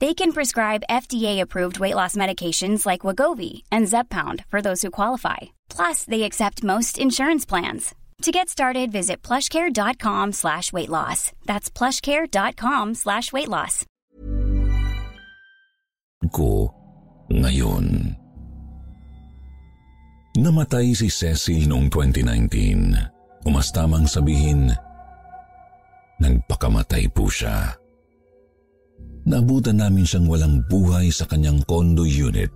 They 0.00 0.14
can 0.16 0.32
prescribe 0.32 0.88
FDA-approved 0.88 1.78
weight 1.78 1.94
loss 1.94 2.16
medications 2.16 2.86
like 2.88 3.04
Wagovi 3.04 3.64
and 3.68 3.84
Zepbound 3.84 4.46
for 4.48 4.62
those 4.64 4.80
who 4.80 4.90
qualify. 4.90 5.52
Plus, 5.68 6.04
they 6.08 6.24
accept 6.24 6.64
most 6.64 6.96
insurance 6.96 7.44
plans. 7.44 7.94
To 8.22 8.32
get 8.32 8.48
started, 8.48 8.92
visit 8.92 9.20
plushcare.com 9.20 10.32
slash 10.32 10.72
weight 10.72 10.88
loss. 10.88 11.32
That's 11.44 11.68
plushcare.com 11.70 12.94
slash 12.94 13.32
weight 13.32 13.48
loss. 13.48 13.84
Ko 16.32 16.72
ngayon. 17.32 18.16
Namatay 20.36 20.96
si 20.96 21.08
Cecil 21.08 21.68
noong 21.68 21.88
2019. 21.92 22.96
Umastamang 23.44 24.04
sabihin, 24.08 24.72
nagpakamatay 26.20 27.08
po 27.12 27.28
siya. 27.32 27.79
Naabutan 29.30 29.78
namin 29.78 30.02
siyang 30.02 30.26
walang 30.26 30.58
buhay 30.66 31.06
sa 31.14 31.22
kanyang 31.22 31.62
condo 31.62 32.02
unit 32.02 32.50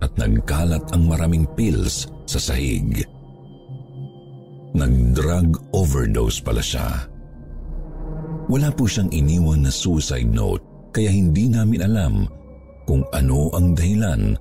at 0.00 0.08
nagkalat 0.16 0.80
ang 0.96 1.04
maraming 1.04 1.44
pills 1.60 2.08
sa 2.24 2.40
sahig. 2.40 3.04
Nag-drug 4.72 5.60
overdose 5.76 6.40
pala 6.40 6.64
siya. 6.64 7.04
Wala 8.48 8.72
po 8.72 8.88
siyang 8.88 9.12
iniwan 9.12 9.68
na 9.68 9.72
suicide 9.72 10.32
note 10.32 10.64
kaya 10.96 11.12
hindi 11.12 11.52
namin 11.52 11.84
alam 11.84 12.24
kung 12.88 13.04
ano 13.12 13.52
ang 13.52 13.76
dahilan 13.76 14.40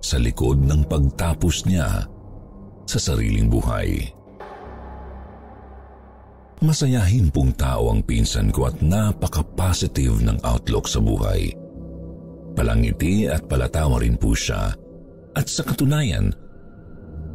sa 0.00 0.16
likod 0.16 0.56
ng 0.64 0.88
pagtapos 0.88 1.68
niya 1.68 2.08
sa 2.88 2.96
sariling 2.96 3.52
buhay. 3.52 4.08
Masayahin 6.62 7.26
pong 7.34 7.50
tao 7.58 7.90
ang 7.90 8.06
pinsan 8.06 8.54
ko 8.54 8.70
at 8.70 8.78
napaka-positive 8.78 10.22
ng 10.22 10.38
outlook 10.46 10.86
sa 10.86 11.02
buhay. 11.02 11.50
Palangiti 12.54 13.26
at 13.26 13.50
palatawa 13.50 13.98
rin 13.98 14.14
po 14.14 14.30
siya. 14.30 14.70
At 15.34 15.50
sa 15.50 15.66
katunayan, 15.66 16.30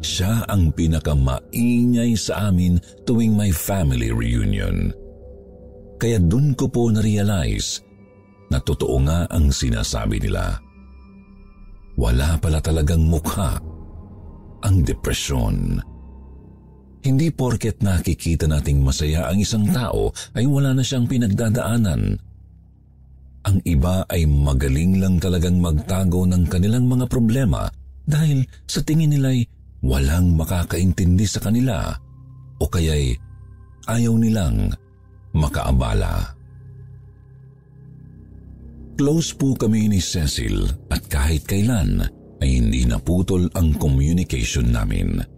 siya 0.00 0.48
ang 0.48 0.72
pinakamaingay 0.72 2.16
sa 2.16 2.48
amin 2.48 2.80
tuwing 3.04 3.36
may 3.36 3.52
family 3.52 4.08
reunion. 4.08 4.96
Kaya 6.00 6.16
dun 6.24 6.56
ko 6.56 6.70
po 6.72 6.88
na-realize 6.88 7.84
na 8.48 8.56
totoo 8.64 8.96
nga 9.04 9.28
ang 9.28 9.52
sinasabi 9.52 10.24
nila. 10.24 10.56
Wala 12.00 12.40
pala 12.40 12.64
talagang 12.64 13.04
mukha 13.04 13.60
ang 14.64 14.76
depresyon. 14.86 15.84
Hindi 17.08 17.32
porket 17.32 17.80
nakikita 17.80 18.44
nating 18.44 18.84
masaya 18.84 19.32
ang 19.32 19.40
isang 19.40 19.64
tao 19.72 20.12
ay 20.36 20.44
wala 20.44 20.76
na 20.76 20.84
siyang 20.84 21.08
pinagdadaanan. 21.08 22.20
Ang 23.48 23.58
iba 23.64 24.04
ay 24.12 24.28
magaling 24.28 25.00
lang 25.00 25.16
talagang 25.16 25.56
magtago 25.56 26.28
ng 26.28 26.44
kanilang 26.52 26.84
mga 26.84 27.08
problema 27.08 27.64
dahil 28.04 28.44
sa 28.68 28.84
tingin 28.84 29.16
nila'y 29.16 29.40
walang 29.80 30.36
makakaintindi 30.36 31.24
sa 31.24 31.40
kanila 31.40 31.96
o 32.60 32.68
kaya'y 32.68 33.16
ayaw 33.88 34.12
nilang 34.20 34.68
makaabala. 35.32 36.36
Close 39.00 39.32
po 39.32 39.56
kami 39.56 39.88
ni 39.88 40.04
Cecil 40.04 40.68
at 40.92 41.08
kahit 41.08 41.48
kailan 41.48 42.04
ay 42.44 42.60
hindi 42.60 42.84
naputol 42.84 43.48
ang 43.56 43.72
communication 43.80 44.76
namin. 44.76 45.37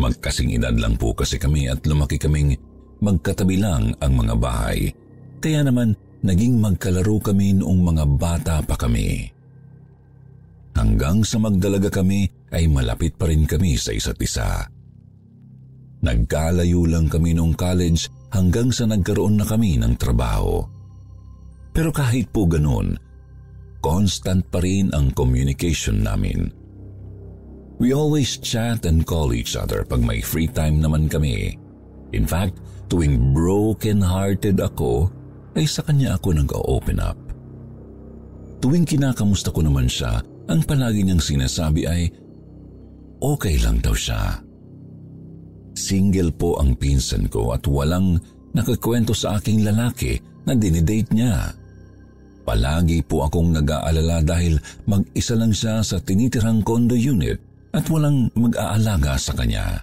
Magkasing 0.00 0.56
edad 0.56 0.72
lang 0.80 0.96
po 0.96 1.12
kasi 1.12 1.36
kami 1.36 1.68
at 1.68 1.84
lumaki 1.84 2.16
kaming 2.16 2.56
magkatabi 3.04 3.60
lang 3.60 3.92
ang 4.00 4.12
mga 4.16 4.34
bahay. 4.40 4.88
Kaya 5.44 5.60
naman 5.60 5.92
naging 6.24 6.56
magkalaro 6.56 7.20
kami 7.20 7.60
noong 7.60 7.80
mga 7.84 8.04
bata 8.16 8.56
pa 8.64 8.80
kami. 8.80 9.28
Hanggang 10.72 11.20
sa 11.20 11.36
magdalaga 11.36 11.92
kami 11.92 12.24
ay 12.48 12.64
malapit 12.72 13.20
pa 13.20 13.28
rin 13.28 13.44
kami 13.44 13.76
sa 13.76 13.92
isa't 13.92 14.16
isa. 14.24 14.64
Nagkalayo 16.00 16.88
lang 16.88 17.12
kami 17.12 17.36
noong 17.36 17.52
college 17.52 18.08
hanggang 18.32 18.72
sa 18.72 18.88
nagkaroon 18.88 19.36
na 19.36 19.44
kami 19.44 19.76
ng 19.76 20.00
trabaho. 20.00 20.64
Pero 21.76 21.92
kahit 21.92 22.32
po 22.32 22.48
ganun, 22.48 22.96
constant 23.84 24.48
pa 24.48 24.64
rin 24.64 24.88
ang 24.96 25.12
communication 25.12 26.00
namin. 26.00 26.59
We 27.80 27.96
always 27.96 28.36
chat 28.36 28.84
and 28.84 29.08
call 29.08 29.32
each 29.32 29.56
other 29.56 29.88
pag 29.88 30.04
may 30.04 30.20
free 30.20 30.52
time 30.52 30.84
naman 30.84 31.08
kami. 31.08 31.56
In 32.12 32.28
fact, 32.28 32.60
tuwing 32.92 33.32
broken-hearted 33.32 34.60
ako, 34.60 35.08
ay 35.56 35.64
sa 35.64 35.80
kanya 35.88 36.20
ako 36.20 36.36
nag-open 36.36 37.00
up. 37.00 37.16
Tuwing 38.60 38.84
kinakamusta 38.84 39.48
ko 39.48 39.64
naman 39.64 39.88
siya, 39.88 40.20
ang 40.52 40.60
palagi 40.68 41.08
niyang 41.08 41.24
sinasabi 41.24 41.88
ay, 41.88 42.12
okay 43.24 43.56
lang 43.64 43.80
daw 43.80 43.96
siya. 43.96 44.44
Single 45.72 46.36
po 46.36 46.60
ang 46.60 46.76
pinsan 46.76 47.32
ko 47.32 47.56
at 47.56 47.64
walang 47.64 48.20
nakakwento 48.52 49.16
sa 49.16 49.40
aking 49.40 49.64
lalaki 49.64 50.20
na 50.44 50.52
dinidate 50.52 51.08
niya. 51.16 51.56
Palagi 52.44 53.00
po 53.08 53.24
akong 53.24 53.56
nag-aalala 53.56 54.20
dahil 54.20 54.60
mag-isa 54.84 55.32
lang 55.32 55.56
siya 55.56 55.80
sa 55.80 55.96
tinitirang 55.96 56.60
condo 56.60 56.92
unit 56.92 57.49
at 57.70 57.84
walang 57.86 58.26
mag-aalaga 58.34 59.14
sa 59.14 59.32
kanya. 59.34 59.78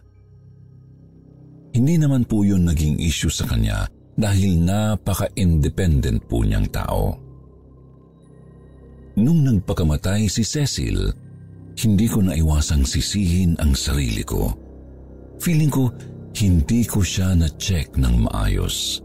Hindi 1.71 1.95
naman 2.00 2.26
po 2.26 2.41
yun 2.43 2.67
naging 2.67 3.00
issue 3.00 3.32
sa 3.32 3.47
kanya 3.47 3.88
dahil 4.17 4.60
napaka-independent 4.65 6.26
po 6.26 6.41
niyang 6.41 6.67
tao. 6.73 7.15
Nung 9.17 9.45
nagpakamatay 9.45 10.30
si 10.30 10.41
Cecil, 10.41 11.10
hindi 11.78 12.06
ko 12.10 12.26
naiwasang 12.26 12.82
sisihin 12.82 13.54
ang 13.62 13.78
sarili 13.78 14.26
ko. 14.26 14.50
Feeling 15.38 15.69
ko, 15.69 15.89
hindi 16.38 16.82
ko 16.86 17.06
siya 17.06 17.38
na-check 17.38 17.93
ng 17.97 18.26
maayos. 18.26 19.02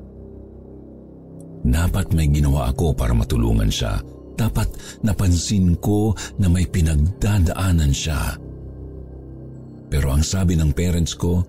Dapat 1.62 2.16
may 2.16 2.28
ginawa 2.32 2.72
ako 2.72 2.96
para 2.96 3.12
matulungan 3.12 3.68
siya. 3.68 4.00
Dapat 4.32 5.00
napansin 5.04 5.76
ko 5.78 6.16
na 6.40 6.48
may 6.48 6.64
pinagdadaanan 6.64 7.92
siya 7.92 8.36
pero 9.92 10.08
ang 10.08 10.24
sabi 10.24 10.56
ng 10.56 10.72
parents 10.72 11.12
ko, 11.12 11.44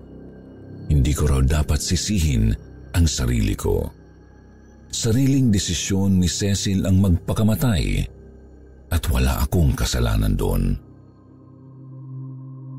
hindi 0.92 1.16
ko 1.16 1.32
raw 1.32 1.40
dapat 1.40 1.80
sisihin 1.80 2.52
ang 2.92 3.08
sarili 3.08 3.56
ko. 3.56 3.88
Sariling 4.92 5.48
desisyon 5.48 6.20
ni 6.20 6.28
Cecil 6.28 6.84
ang 6.84 7.00
magpakamatay 7.00 8.04
at 8.92 9.02
wala 9.08 9.40
akong 9.40 9.72
kasalanan 9.72 10.36
doon. 10.36 10.76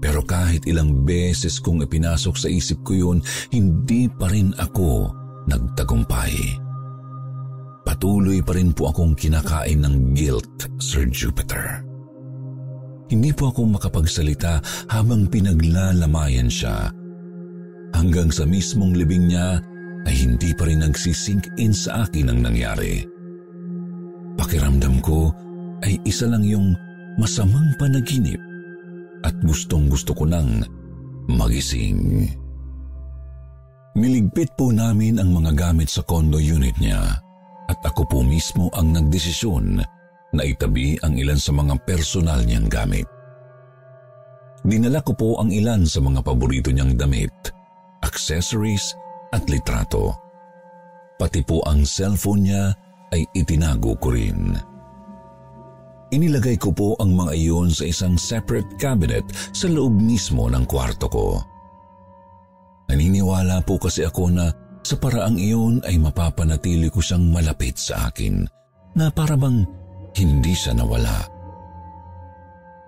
Pero 0.06 0.22
kahit 0.22 0.70
ilang 0.70 1.02
beses 1.02 1.58
kong 1.58 1.82
ipinasok 1.82 2.36
sa 2.38 2.46
isip 2.46 2.86
ko 2.86 2.94
yun, 2.94 3.18
hindi 3.50 4.06
pa 4.06 4.30
rin 4.30 4.54
ako 4.62 5.10
nagtagumpay. 5.50 6.62
Patuloy 7.82 8.38
pa 8.46 8.54
rin 8.54 8.70
po 8.70 8.94
akong 8.94 9.18
kinakain 9.18 9.82
ng 9.82 10.14
guilt, 10.14 10.70
Sir 10.78 11.10
Jupiter. 11.10 11.85
Hindi 13.06 13.30
po 13.38 13.54
ako 13.54 13.78
makapagsalita 13.78 14.62
habang 14.90 15.30
pinaglalamayan 15.30 16.50
siya. 16.50 16.90
Hanggang 17.94 18.34
sa 18.34 18.50
mismong 18.50 18.98
libing 18.98 19.30
niya 19.30 19.62
ay 20.10 20.16
hindi 20.26 20.52
pa 20.58 20.66
rin 20.66 20.82
nagsisink 20.82 21.54
in 21.62 21.72
sa 21.74 22.06
akin 22.06 22.34
ang 22.34 22.40
nangyari. 22.42 23.06
Pakiramdam 24.36 25.00
ko 25.06 25.30
ay 25.86 26.02
isa 26.04 26.26
lang 26.26 26.44
yung 26.44 26.74
masamang 27.22 27.78
panaginip 27.78 28.42
at 29.24 29.38
gustong 29.46 29.88
gusto 29.88 30.12
ko 30.18 30.26
nang 30.26 30.66
magising. 31.30 32.26
Niligpit 33.96 34.52
po 34.60 34.76
namin 34.76 35.24
ang 35.24 35.32
mga 35.32 35.56
gamit 35.56 35.88
sa 35.88 36.04
condo 36.04 36.36
unit 36.36 36.76
niya 36.84 37.00
at 37.66 37.80
ako 37.86 38.04
po 38.06 38.20
mismo 38.22 38.68
ang 38.76 38.92
nagdesisyon 38.92 39.80
na 40.34 40.42
itabi 40.48 40.98
ang 41.04 41.14
ilan 41.20 41.38
sa 41.38 41.52
mga 41.54 41.76
personal 41.86 42.42
niyang 42.42 42.66
gamit. 42.72 43.06
Dinala 44.66 45.06
ko 45.06 45.14
po 45.14 45.30
ang 45.38 45.54
ilan 45.54 45.86
sa 45.86 46.02
mga 46.02 46.26
paborito 46.26 46.74
niyang 46.74 46.98
damit, 46.98 47.54
accessories 48.02 48.98
at 49.30 49.46
litrato. 49.46 50.18
Pati 51.22 51.46
po 51.46 51.62
ang 51.70 51.86
cellphone 51.86 52.42
niya 52.50 52.64
ay 53.14 53.22
itinago 53.38 53.94
ko 54.02 54.10
rin. 54.10 54.58
Inilagay 56.10 56.58
ko 56.58 56.70
po 56.74 56.98
ang 56.98 57.14
mga 57.14 57.34
iyon 57.38 57.70
sa 57.70 57.86
isang 57.86 58.18
separate 58.18 58.70
cabinet 58.82 59.26
sa 59.54 59.70
loob 59.70 59.94
mismo 59.94 60.50
ng 60.50 60.66
kwarto 60.66 61.08
ko. 61.10 61.28
Naniniwala 62.90 63.66
po 63.66 63.82
kasi 63.82 64.06
ako 64.06 64.30
na 64.30 64.50
sa 64.86 64.96
paraang 65.02 65.38
iyon 65.42 65.82
ay 65.82 65.98
mapapanatili 65.98 66.94
ko 66.94 67.02
siyang 67.02 67.34
malapit 67.34 67.74
sa 67.82 68.10
akin 68.14 68.46
na 68.94 69.10
para 69.10 69.34
bang 69.34 69.66
hindi 70.16 70.54
siya 70.56 70.74
nawala. 70.74 71.28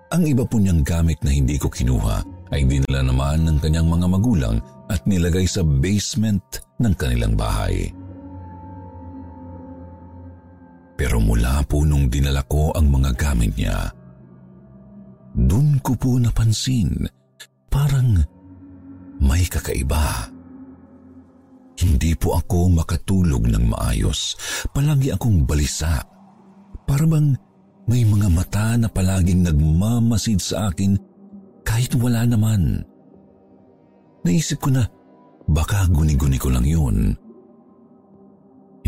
Ang 0.08 0.24
iba 0.24 0.44
po 0.48 0.56
niyang 0.56 0.80
gamit 0.80 1.20
na 1.20 1.28
hindi 1.28 1.60
ko 1.60 1.68
kinuha 1.68 2.24
ay 2.48 2.64
dinala 2.64 3.04
naman 3.04 3.44
ng 3.44 3.58
kanyang 3.60 3.88
mga 3.92 4.06
magulang 4.08 4.56
at 4.88 5.04
nilagay 5.04 5.44
sa 5.44 5.60
basement 5.60 6.64
ng 6.80 6.94
kanilang 6.96 7.36
bahay. 7.36 7.92
Pero 10.98 11.20
mula 11.20 11.62
po 11.68 11.84
nung 11.84 12.08
dinala 12.08 12.42
ko 12.48 12.72
ang 12.72 12.88
mga 12.88 13.14
gamit 13.14 13.52
niya, 13.54 13.92
dun 15.36 15.78
ko 15.84 15.94
po 15.94 16.16
napansin 16.16 17.06
parang 17.68 18.18
may 19.20 19.44
kakaiba. 19.46 20.32
Hindi 21.78 22.18
po 22.18 22.34
ako 22.34 22.82
makatulog 22.82 23.46
ng 23.46 23.70
maayos. 23.70 24.34
Palagi 24.74 25.14
akong 25.14 25.46
balisa. 25.46 26.02
Para 26.88 27.04
bang 27.04 27.36
may 27.84 28.00
mga 28.08 28.28
mata 28.32 28.80
na 28.80 28.88
palaging 28.88 29.44
nagmamasid 29.44 30.40
sa 30.40 30.72
akin 30.72 30.96
kahit 31.60 31.92
wala 32.00 32.24
naman. 32.24 32.80
Naisip 34.24 34.64
ko 34.64 34.72
na 34.72 34.88
baka 35.44 35.84
guni-guni 35.92 36.40
ko 36.40 36.48
lang 36.48 36.64
yun. 36.64 37.12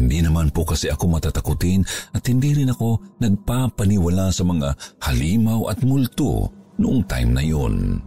Hindi 0.00 0.24
naman 0.24 0.48
po 0.48 0.64
kasi 0.64 0.88
ako 0.88 1.20
matatakutin 1.20 1.84
at 2.16 2.24
hindi 2.24 2.56
rin 2.56 2.72
ako 2.72 3.20
nagpapaniwala 3.20 4.32
sa 4.32 4.48
mga 4.48 4.72
halimaw 5.04 5.68
at 5.68 5.84
multo 5.84 6.48
noong 6.80 7.04
time 7.04 7.36
na 7.36 7.44
yun. 7.44 8.00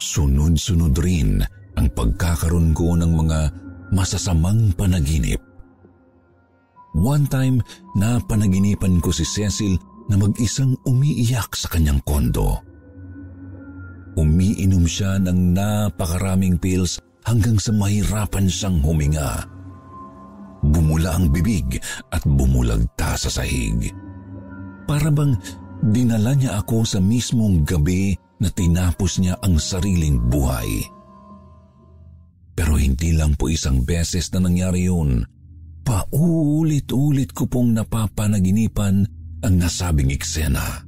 Sunod-sunod 0.00 0.96
rin 1.00 1.44
ang 1.76 1.88
pagkakaroon 1.92 2.72
ko 2.72 2.96
ng 2.96 3.12
mga 3.20 3.38
masasamang 3.92 4.72
panaginip. 4.72 5.45
One 6.96 7.28
time 7.28 7.60
na 7.92 8.16
panaginipan 8.16 9.04
ko 9.04 9.12
si 9.12 9.28
Cecil 9.28 9.76
na 10.08 10.16
mag-isang 10.16 10.72
umiiyak 10.88 11.52
sa 11.52 11.68
kanyang 11.68 12.00
kondo. 12.08 12.56
Umiinom 14.16 14.88
siya 14.88 15.20
ng 15.20 15.52
napakaraming 15.52 16.56
pills 16.56 16.96
hanggang 17.28 17.60
sa 17.60 17.76
mahirapan 17.76 18.48
siyang 18.48 18.80
huminga. 18.80 19.44
Bumula 20.64 21.20
ang 21.20 21.28
bibig 21.28 21.76
at 22.08 22.24
bumulagta 22.24 23.12
sa 23.20 23.28
sahig. 23.28 23.92
Para 24.88 25.12
bang 25.12 25.36
dinala 25.84 26.32
niya 26.32 26.64
ako 26.64 26.88
sa 26.88 26.96
mismong 26.96 27.60
gabi 27.68 28.16
na 28.40 28.48
tinapos 28.48 29.20
niya 29.20 29.36
ang 29.44 29.60
sariling 29.60 30.16
buhay. 30.32 30.80
Pero 32.56 32.80
hindi 32.80 33.12
lang 33.12 33.36
po 33.36 33.52
isang 33.52 33.84
beses 33.84 34.32
na 34.32 34.48
nangyari 34.48 34.88
yun. 34.88 35.35
Paulit-ulit 36.06 37.34
ko 37.34 37.44
pong 37.50 37.74
napapanaginipan 37.74 38.96
ang 39.42 39.54
nasabing 39.58 40.14
eksena. 40.14 40.86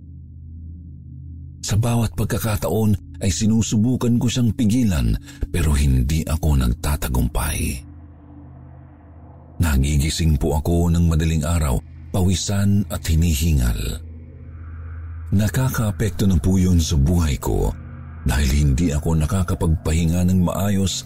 Sa 1.61 1.77
bawat 1.77 2.17
pagkakataon 2.17 3.21
ay 3.21 3.29
sinusubukan 3.29 4.17
ko 4.17 4.31
siyang 4.31 4.55
pigilan 4.55 5.13
pero 5.51 5.75
hindi 5.75 6.23
ako 6.25 6.65
nagtatagumpay. 6.65 7.59
Nagigising 9.59 10.39
po 10.39 10.57
ako 10.57 10.95
ng 10.95 11.11
madaling 11.11 11.43
araw, 11.43 11.83
pawisan 12.15 12.87
at 12.89 13.03
hinihingal. 13.05 14.01
Nakakaapekto 15.35 16.25
na 16.31 16.39
po 16.39 16.57
yun 16.57 16.79
sa 16.79 16.95
buhay 16.97 17.37
ko 17.37 17.75
dahil 18.25 18.49
hindi 18.55 18.95
ako 18.95 19.19
nakakapagpahinga 19.19 20.25
ng 20.31 20.41
maayos 20.47 21.05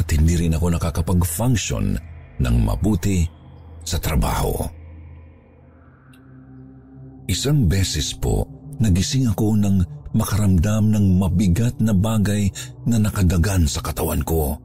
at 0.00 0.08
hindi 0.08 0.40
rin 0.40 0.56
ako 0.56 0.72
nakakapag-function 0.72 1.94
ng 2.42 2.56
mabuti 2.64 3.41
sa 3.82 3.98
trabaho. 3.98 4.54
Isang 7.30 7.70
beses 7.70 8.12
po, 8.18 8.44
nagising 8.82 9.30
ako 9.30 9.54
ng 9.56 9.76
makaramdam 10.12 10.92
ng 10.92 11.06
mabigat 11.16 11.78
na 11.80 11.96
bagay 11.96 12.50
na 12.84 13.00
nakadagan 13.00 13.64
sa 13.64 13.80
katawan 13.80 14.20
ko. 14.26 14.58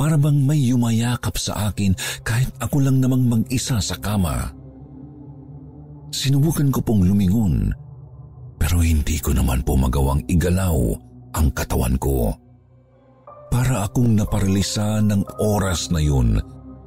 Para 0.00 0.16
bang 0.16 0.40
may 0.40 0.72
yumayakap 0.72 1.36
sa 1.36 1.68
akin 1.68 1.92
kahit 2.24 2.48
ako 2.56 2.80
lang 2.80 3.04
namang 3.04 3.28
mag-isa 3.28 3.76
sa 3.84 3.96
kama. 4.00 4.48
Sinubukan 6.08 6.72
ko 6.72 6.80
pong 6.80 7.04
lumingon, 7.04 7.68
pero 8.56 8.80
hindi 8.80 9.20
ko 9.20 9.36
naman 9.36 9.60
po 9.60 9.76
magawang 9.76 10.24
igalaw 10.24 10.76
ang 11.36 11.52
katawan 11.52 12.00
ko. 12.00 12.32
Para 13.52 13.84
akong 13.84 14.16
naparalisa 14.16 15.04
ng 15.04 15.26
oras 15.42 15.92
na 15.92 16.00
yun, 16.00 16.38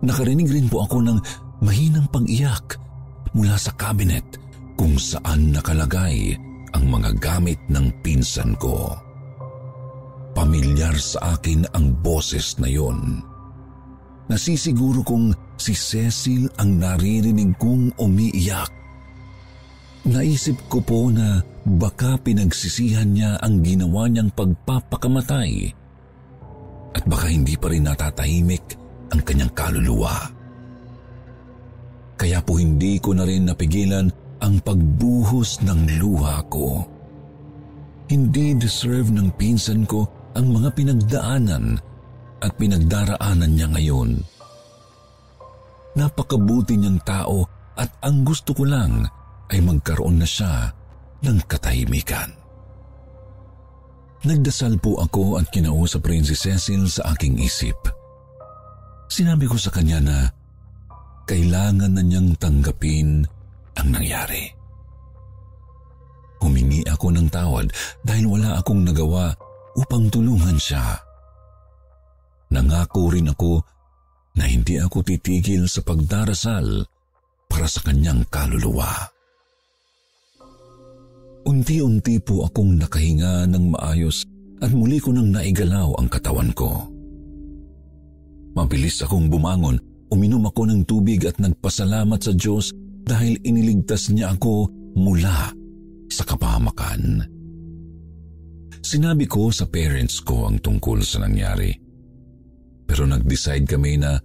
nakarinig 0.04 0.52
rin 0.52 0.68
po 0.68 0.84
ako 0.84 1.02
ng 1.02 1.18
mahinang 1.64 2.08
pag-iyak 2.12 2.78
mula 3.34 3.56
sa 3.56 3.72
cabinet 3.80 4.24
kung 4.76 5.00
saan 5.00 5.56
nakalagay 5.56 6.36
ang 6.76 6.86
mga 6.92 7.16
gamit 7.24 7.60
ng 7.72 7.88
pinsan 8.04 8.54
ko. 8.60 8.92
Pamilyar 10.34 10.98
sa 10.98 11.38
akin 11.38 11.64
ang 11.72 11.94
boses 12.02 12.58
na 12.58 12.68
yon. 12.68 13.22
Nasisiguro 14.28 15.06
kong 15.06 15.58
si 15.58 15.78
Cecil 15.78 16.50
ang 16.58 16.82
naririnig 16.82 17.54
kong 17.56 17.96
umiiyak 18.02 18.84
Naisip 20.04 20.68
ko 20.68 20.84
po 20.84 21.08
na 21.08 21.40
baka 21.64 22.20
pinagsisihan 22.20 23.08
niya 23.08 23.40
ang 23.40 23.64
ginawa 23.64 24.12
niyang 24.12 24.36
pagpapakamatay 24.36 25.72
at 26.92 27.04
baka 27.08 27.32
hindi 27.32 27.56
pa 27.56 27.72
rin 27.72 27.88
natatahimik 27.88 28.83
ang 29.14 29.22
kanyang 29.22 29.54
kaluluwa. 29.54 30.18
Kaya 32.18 32.42
po 32.42 32.58
hindi 32.58 32.98
ko 32.98 33.14
na 33.14 33.30
rin 33.30 33.46
napigilan 33.46 34.10
ang 34.42 34.56
pagbuhos 34.66 35.62
ng 35.62 36.02
luha 36.02 36.42
ko. 36.50 36.82
Hindi 38.10 38.58
deserve 38.58 39.14
ng 39.14 39.38
pinsan 39.38 39.86
ko 39.86 40.04
ang 40.34 40.50
mga 40.50 40.70
pinagdaanan 40.74 41.78
at 42.42 42.52
pinagdaraanan 42.58 43.52
niya 43.54 43.70
ngayon. 43.70 44.12
Napakabuti 45.94 46.74
niyang 46.74 47.00
tao 47.06 47.46
at 47.78 47.90
ang 48.02 48.26
gusto 48.26 48.52
ko 48.58 48.66
lang 48.66 49.06
ay 49.54 49.62
magkaroon 49.62 50.18
na 50.18 50.28
siya 50.28 50.74
ng 51.22 51.38
katahimikan. 51.46 52.34
Nagdasal 54.24 54.80
po 54.80 55.04
ako 55.04 55.38
at 55.38 55.52
kinausap 55.52 56.08
rin 56.08 56.24
si 56.24 56.34
Cecil 56.34 56.88
sa 56.88 57.14
aking 57.14 57.38
isip. 57.44 58.03
Sinabi 59.14 59.46
ko 59.46 59.62
sa 59.62 59.70
kanya 59.70 60.02
na 60.02 60.18
kailangan 61.30 61.94
na 61.94 62.02
niyang 62.02 62.34
tanggapin 62.42 63.22
ang 63.78 63.88
nangyari. 63.94 64.50
Humingi 66.42 66.82
ako 66.90 67.14
ng 67.14 67.30
tawad 67.30 67.70
dahil 68.02 68.26
wala 68.26 68.58
akong 68.58 68.82
nagawa 68.82 69.30
upang 69.78 70.10
tulungan 70.10 70.58
siya. 70.58 70.98
Nangako 72.58 73.14
rin 73.14 73.30
ako 73.30 73.62
na 74.34 74.50
hindi 74.50 74.82
ako 74.82 75.06
titigil 75.06 75.70
sa 75.70 75.86
pagdarasal 75.86 76.82
para 77.46 77.70
sa 77.70 77.86
kanyang 77.86 78.26
kaluluwa. 78.34 79.14
Unti-unti 81.46 82.18
po 82.18 82.50
akong 82.50 82.82
nakahinga 82.82 83.46
ng 83.46 83.78
maayos 83.78 84.26
at 84.58 84.74
muli 84.74 84.98
ko 84.98 85.14
nang 85.14 85.30
naigalaw 85.30 86.02
ang 86.02 86.10
katawan 86.10 86.50
ko. 86.58 86.93
Mabilis 88.54 89.02
akong 89.02 89.30
bumangon, 89.30 89.82
uminom 90.14 90.46
ako 90.46 90.70
ng 90.70 90.82
tubig 90.86 91.26
at 91.26 91.42
nagpasalamat 91.42 92.22
sa 92.22 92.34
Diyos 92.38 92.70
dahil 93.04 93.42
iniligtas 93.42 94.14
niya 94.14 94.38
ako 94.38 94.70
mula 94.94 95.50
sa 96.10 96.24
kapahamakan. 96.24 97.26
Sinabi 98.84 99.26
ko 99.26 99.50
sa 99.50 99.66
parents 99.66 100.22
ko 100.22 100.46
ang 100.46 100.62
tungkol 100.62 101.02
sa 101.02 101.24
nangyari. 101.24 101.74
Pero 102.84 103.08
nag-decide 103.10 103.66
kami 103.66 103.98
na 103.98 104.20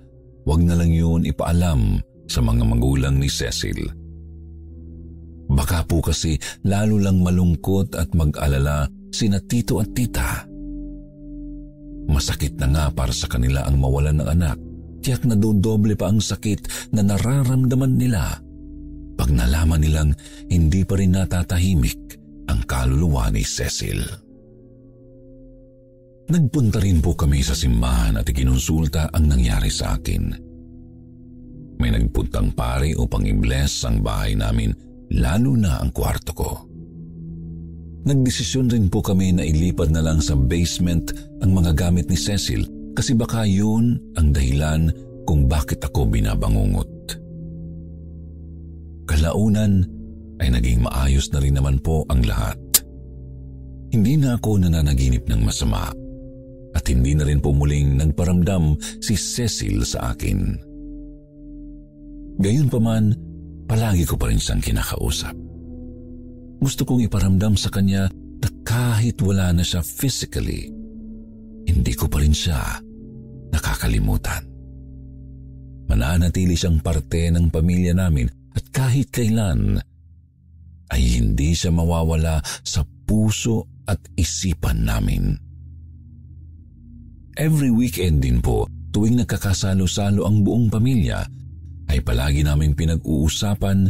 wag 0.45 0.61
na 0.61 0.77
lang 0.77 0.93
yun 0.93 1.25
ipaalam 1.25 2.03
sa 2.29 2.45
mga 2.45 2.67
magulang 2.67 3.17
ni 3.17 3.31
Cecil. 3.31 3.87
Baka 5.49 5.87
po 5.89 6.05
kasi 6.05 6.37
lalo 6.69 7.01
lang 7.01 7.25
malungkot 7.25 7.97
at 7.97 8.13
mag-alala 8.13 8.85
sina 9.09 9.41
tito 9.41 9.81
at 9.81 9.89
tita. 9.97 10.45
Masakit 12.09 12.57
na 12.57 12.67
nga 12.73 12.85
para 12.89 13.13
sa 13.13 13.29
kanila 13.29 13.69
ang 13.69 13.77
mawalan 13.77 14.25
ng 14.25 14.29
anak, 14.29 14.57
tiyak 15.05 15.29
na 15.29 15.37
dodoble 15.37 15.95
pa 15.95 16.09
ang 16.09 16.25
sakit 16.25 16.91
na 16.97 17.05
nararamdaman 17.05 17.95
nila 17.95 18.41
pag 19.19 19.35
nalaman 19.35 19.83
nilang 19.83 20.11
hindi 20.47 20.87
pa 20.87 20.95
rin 20.95 21.13
natatahimik 21.13 22.01
ang 22.49 22.65
kaluluwa 22.65 23.29
ni 23.35 23.43
Cecil. 23.43 24.01
Nagpunta 26.29 26.79
rin 26.79 27.01
po 27.01 27.17
kami 27.17 27.41
sa 27.41 27.57
simbahan 27.57 28.21
at 28.21 28.29
ikinonsulta 28.29 29.11
ang 29.11 29.33
nangyari 29.33 29.73
sa 29.73 29.97
akin. 29.97 30.23
May 31.81 31.91
nagpuntang 31.95 32.53
pare 32.53 32.93
upang 32.95 33.25
i-bless 33.25 33.89
ang 33.89 34.05
bahay 34.05 34.37
namin, 34.37 34.77
lalo 35.17 35.57
na 35.57 35.81
ang 35.81 35.89
kwarto 35.89 36.33
ko. 36.37 36.68
Nagdesisyon 38.09 38.73
rin 38.73 38.89
po 38.89 39.05
kami 39.05 39.37
na 39.37 39.45
ilipad 39.45 39.93
na 39.93 40.01
lang 40.01 40.25
sa 40.25 40.33
basement 40.33 41.13
ang 41.45 41.53
mga 41.53 41.77
gamit 41.77 42.09
ni 42.09 42.17
Cecil 42.17 42.65
kasi 42.97 43.13
baka 43.13 43.45
yun 43.45 44.01
ang 44.17 44.33
dahilan 44.33 44.89
kung 45.29 45.45
bakit 45.45 45.85
ako 45.85 46.09
binabangungot. 46.09 46.89
Kalaunan 49.05 49.85
ay 50.41 50.49
naging 50.49 50.81
maayos 50.89 51.29
na 51.37 51.45
rin 51.45 51.61
naman 51.61 51.77
po 51.85 52.09
ang 52.09 52.25
lahat. 52.25 52.57
Hindi 53.93 54.17
na 54.17 54.41
ako 54.41 54.65
nananaginip 54.65 55.29
ng 55.29 55.45
masama 55.45 55.93
at 56.73 56.85
hindi 56.89 57.13
na 57.13 57.29
rin 57.29 57.45
po 57.45 57.53
muling 57.53 58.01
nagparamdam 58.01 58.73
si 59.05 59.21
Cecil 59.21 59.85
sa 59.85 60.17
akin. 60.17 60.57
Gayunpaman, 62.41 63.13
palagi 63.69 64.09
ko 64.09 64.17
pa 64.17 64.33
rin 64.33 64.41
siyang 64.41 64.65
kinakausap. 64.65 65.48
Gusto 66.59 66.83
kong 66.83 67.07
iparamdam 67.07 67.55
sa 67.55 67.71
kanya 67.71 68.11
na 68.13 68.49
kahit 68.67 69.23
wala 69.23 69.55
na 69.55 69.63
siya 69.63 69.83
physically, 69.83 70.67
hindi 71.67 71.93
ko 71.95 72.11
pa 72.11 72.19
rin 72.19 72.35
siya 72.35 72.59
nakakalimutan. 73.55 74.43
Mananatili 75.89 76.59
siyang 76.59 76.83
parte 76.85 77.31
ng 77.33 77.49
pamilya 77.49 77.97
namin 77.97 78.29
at 78.53 78.65
kahit 78.75 79.09
kailan 79.09 79.81
ay 80.93 81.03
hindi 81.21 81.55
siya 81.55 81.73
mawawala 81.73 82.43
sa 82.67 82.85
puso 83.07 83.65
at 83.89 84.01
isipan 84.19 84.85
namin. 84.85 85.33
Every 87.39 87.71
weekend 87.71 88.27
din 88.27 88.43
po, 88.43 88.67
tuwing 88.91 89.23
nagkakasalo-salo 89.23 90.27
ang 90.27 90.43
buong 90.43 90.69
pamilya, 90.69 91.23
ay 91.89 92.05
palagi 92.05 92.45
namin 92.45 92.77
pinag-uusapan 92.77 93.89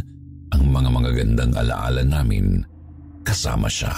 ang 0.53 0.63
mga 0.69 0.89
magagandang 0.89 1.53
alaala 1.57 2.03
namin 2.05 2.63
kasama 3.21 3.69
siya. 3.69 3.93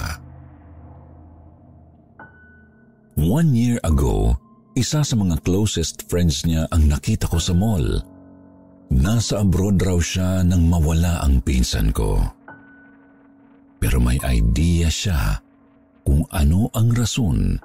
One 3.22 3.54
year 3.54 3.78
ago, 3.86 4.34
isa 4.74 5.04
sa 5.04 5.16
mga 5.20 5.44
closest 5.44 6.08
friends 6.08 6.48
niya 6.48 6.66
ang 6.72 6.88
nakita 6.88 7.28
ko 7.28 7.38
sa 7.38 7.52
mall. 7.52 8.02
Nasa 8.92 9.44
abroad 9.44 9.80
raw 9.80 10.00
siya 10.00 10.44
nang 10.44 10.68
mawala 10.68 11.24
ang 11.24 11.44
pinsan 11.44 11.92
ko. 11.96 12.20
Pero 13.80 14.00
may 14.00 14.20
idea 14.24 14.88
siya 14.92 15.40
kung 16.04 16.24
ano 16.32 16.68
ang 16.76 16.92
rason 16.92 17.56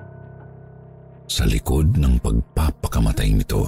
sa 1.27 1.42
likod 1.46 1.99
ng 1.99 2.22
pagpapakamatay 2.22 3.35
nito. 3.35 3.66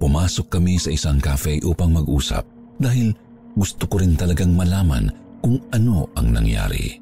Pumasok 0.00 0.46
kami 0.48 0.80
sa 0.80 0.88
isang 0.88 1.20
cafe 1.20 1.60
upang 1.60 1.92
mag-usap 1.92 2.59
dahil 2.80 3.12
gusto 3.52 3.84
ko 3.84 4.00
rin 4.00 4.16
talagang 4.16 4.56
malaman 4.56 5.12
kung 5.44 5.60
ano 5.70 6.08
ang 6.16 6.32
nangyari. 6.32 6.96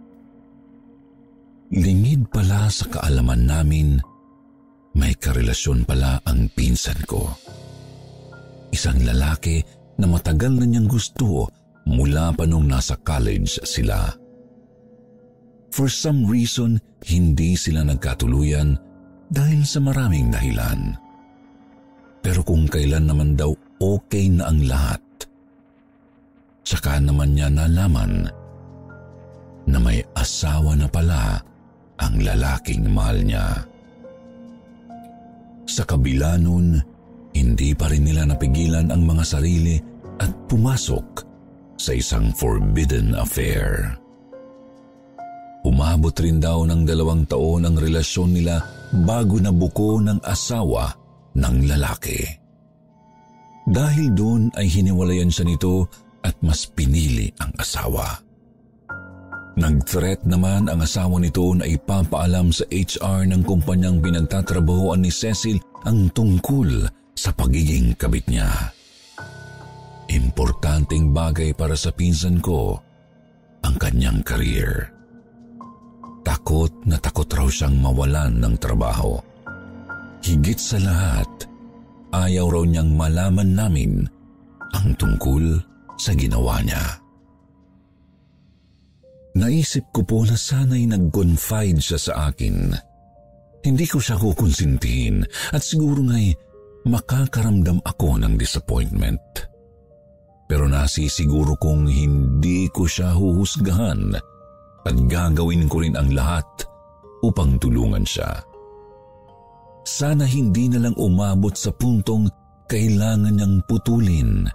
Lingid 1.71 2.27
pala 2.33 2.67
sa 2.73 2.91
kaalaman 2.91 3.47
namin, 3.47 4.03
may 4.99 5.15
karelasyon 5.15 5.87
pala 5.87 6.19
ang 6.27 6.51
pinsan 6.51 6.99
ko. 7.07 7.31
Isang 8.75 9.05
lalaki 9.07 9.63
na 10.01 10.11
matagal 10.11 10.59
na 10.59 10.67
niyang 10.67 10.91
gusto 10.91 11.47
mula 11.87 12.35
pa 12.35 12.45
nung 12.49 12.67
nasa 12.67 12.97
college 13.01 13.61
sila. 13.63 14.11
For 15.69 15.93
some 15.93 16.25
reason, 16.25 16.81
hindi 17.05 17.55
sila 17.55 17.85
nagkatuluyan 17.85 18.75
dahil 19.29 19.63
sa 19.69 19.79
maraming 19.79 20.33
dahilan. 20.33 20.97
Pero 22.25 22.41
kung 22.43 22.67
kailan 22.67 23.07
naman 23.07 23.37
daw 23.37 23.53
okay 23.79 24.33
na 24.33 24.49
ang 24.49 24.65
lahat, 24.65 25.01
saka 26.69 27.01
naman 27.01 27.33
niya 27.33 27.49
nalaman 27.49 28.29
na 29.65 29.79
may 29.81 30.05
asawa 30.13 30.77
na 30.77 30.85
pala 30.85 31.41
ang 31.97 32.21
lalaking 32.21 32.85
mahal 32.93 33.17
niya. 33.25 33.65
Sa 35.65 35.89
kabila 35.89 36.37
nun, 36.37 36.77
hindi 37.33 37.73
pa 37.73 37.89
rin 37.89 38.05
nila 38.05 38.29
napigilan 38.29 38.93
ang 38.93 39.01
mga 39.01 39.25
sarili 39.25 39.81
at 40.21 40.29
pumasok 40.45 41.25
sa 41.81 41.97
isang 41.97 42.29
forbidden 42.37 43.17
affair. 43.17 43.97
Umabot 45.65 46.13
rin 46.21 46.37
daw 46.37 46.69
ng 46.69 46.85
dalawang 46.85 47.25
taon 47.29 47.65
ang 47.65 47.77
relasyon 47.81 48.31
nila 48.37 48.61
bago 49.09 49.41
nabuko 49.41 50.01
ng 50.05 50.21
asawa 50.21 50.93
ng 51.33 51.57
lalaki. 51.65 52.21
Dahil 53.69 54.17
doon 54.17 54.49
ay 54.57 54.65
hiniwalayan 54.65 55.29
siya 55.29 55.45
nito 55.45 56.08
at 56.23 56.35
mas 56.43 56.67
pinili 56.71 57.31
ang 57.39 57.53
asawa. 57.59 58.29
Nag-threat 59.59 60.23
naman 60.23 60.71
ang 60.71 60.79
asawa 60.87 61.19
nito 61.19 61.51
na 61.51 61.67
ipapaalam 61.67 62.55
sa 62.55 62.63
HR 62.71 63.27
ng 63.27 63.43
kumpanyang 63.43 63.99
pinagtatrabahoan 63.99 65.03
ni 65.03 65.11
Cecil 65.11 65.59
ang 65.83 66.07
tungkol 66.15 66.87
sa 67.19 67.35
pagiging 67.35 67.99
kabit 67.99 68.23
niya. 68.31 68.47
Importanteng 70.15 71.11
bagay 71.11 71.59
para 71.59 71.75
sa 71.75 71.91
pinsan 71.91 72.39
ko 72.39 72.79
ang 73.67 73.75
kanyang 73.83 74.23
career. 74.23 74.95
Takot 76.23 76.71
na 76.87 76.95
takot 77.03 77.27
raw 77.27 77.51
siyang 77.51 77.83
mawalan 77.83 78.39
ng 78.39 78.55
trabaho. 78.63 79.19
Higit 80.23 80.61
sa 80.63 80.79
lahat, 80.79 81.51
ayaw 82.15 82.47
raw 82.47 82.63
niyang 82.63 82.95
malaman 82.95 83.51
namin 83.59 83.93
ang 84.71 84.95
tungkol 84.95 85.59
sa 85.99 86.15
ginawa 86.15 86.63
niya. 86.63 87.03
Naisip 89.39 89.91
ko 89.95 90.03
po 90.03 90.25
na 90.25 90.35
sana'y 90.35 90.89
nag-confide 90.89 91.79
siya 91.79 91.99
sa 91.99 92.13
akin. 92.33 92.75
Hindi 93.63 93.87
ko 93.87 94.03
siya 94.03 94.19
kukonsintihin 94.19 95.27
at 95.53 95.63
siguro 95.63 96.03
nga'y 96.03 96.35
makakaramdam 96.87 97.79
ako 97.85 98.19
ng 98.19 98.35
disappointment. 98.39 99.21
Pero 100.49 100.65
nasisiguro 100.65 101.55
kong 101.61 101.87
hindi 101.87 102.67
ko 102.73 102.89
siya 102.89 103.13
huhusgahan 103.13 104.17
at 104.89 104.97
gagawin 105.07 105.69
ko 105.69 105.85
rin 105.85 105.95
ang 105.95 106.09
lahat 106.17 106.47
upang 107.21 107.61
tulungan 107.61 108.03
siya. 108.09 108.43
Sana 109.85 110.25
hindi 110.25 110.73
na 110.73 110.89
lang 110.89 110.97
umabot 110.97 111.53
sa 111.53 111.69
puntong 111.71 112.27
kailangan 112.69 113.37
niyang 113.37 113.61
putulin 113.69 114.49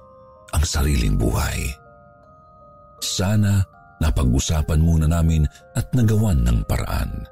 ang 0.54 0.64
sariling 0.64 1.18
buhay. 1.18 1.74
Sana 3.04 3.60
napag-usapan 4.00 4.80
muna 4.80 5.10
namin 5.10 5.44
at 5.76 5.90
nagawan 5.92 6.40
ng 6.46 6.64
paraan. 6.70 7.28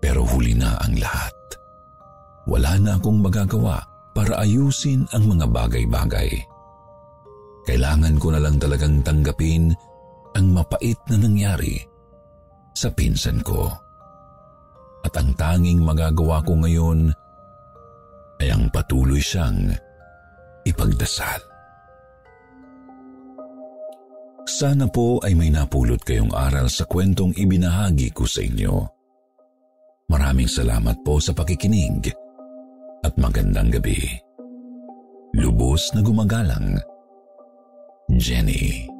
Pero 0.00 0.24
huli 0.24 0.56
na 0.56 0.76
ang 0.80 0.96
lahat. 0.96 1.36
Wala 2.48 2.80
na 2.80 2.96
akong 2.96 3.20
magagawa 3.20 3.78
para 4.16 4.40
ayusin 4.42 5.06
ang 5.14 5.28
mga 5.28 5.46
bagay-bagay. 5.48 6.30
Kailangan 7.68 8.16
ko 8.16 8.32
na 8.32 8.40
lang 8.40 8.56
talagang 8.56 9.04
tanggapin 9.04 9.70
ang 10.34 10.46
mapait 10.50 10.96
na 11.12 11.16
nangyari 11.20 11.78
sa 12.72 12.88
pinsan 12.90 13.44
ko. 13.44 13.68
At 15.04 15.12
ang 15.16 15.36
tanging 15.36 15.84
magagawa 15.84 16.40
ko 16.42 16.56
ngayon 16.58 17.12
ay 18.40 18.48
ang 18.48 18.72
patuloy 18.72 19.20
siyang 19.20 19.76
ipagdasal. 20.70 21.42
Sana 24.46 24.90
po 24.90 25.22
ay 25.22 25.34
may 25.38 25.50
napulot 25.50 26.02
kayong 26.02 26.34
aral 26.34 26.66
sa 26.66 26.86
kwentong 26.86 27.34
ibinahagi 27.38 28.10
ko 28.10 28.26
sa 28.26 28.42
inyo. 28.42 28.82
Maraming 30.10 30.50
salamat 30.50 31.06
po 31.06 31.22
sa 31.22 31.30
pakikinig 31.30 32.10
at 33.06 33.14
magandang 33.14 33.70
gabi. 33.70 34.10
Lubos 35.38 35.94
na 35.94 36.02
gumagalang, 36.02 36.82
Jenny. 38.18 38.99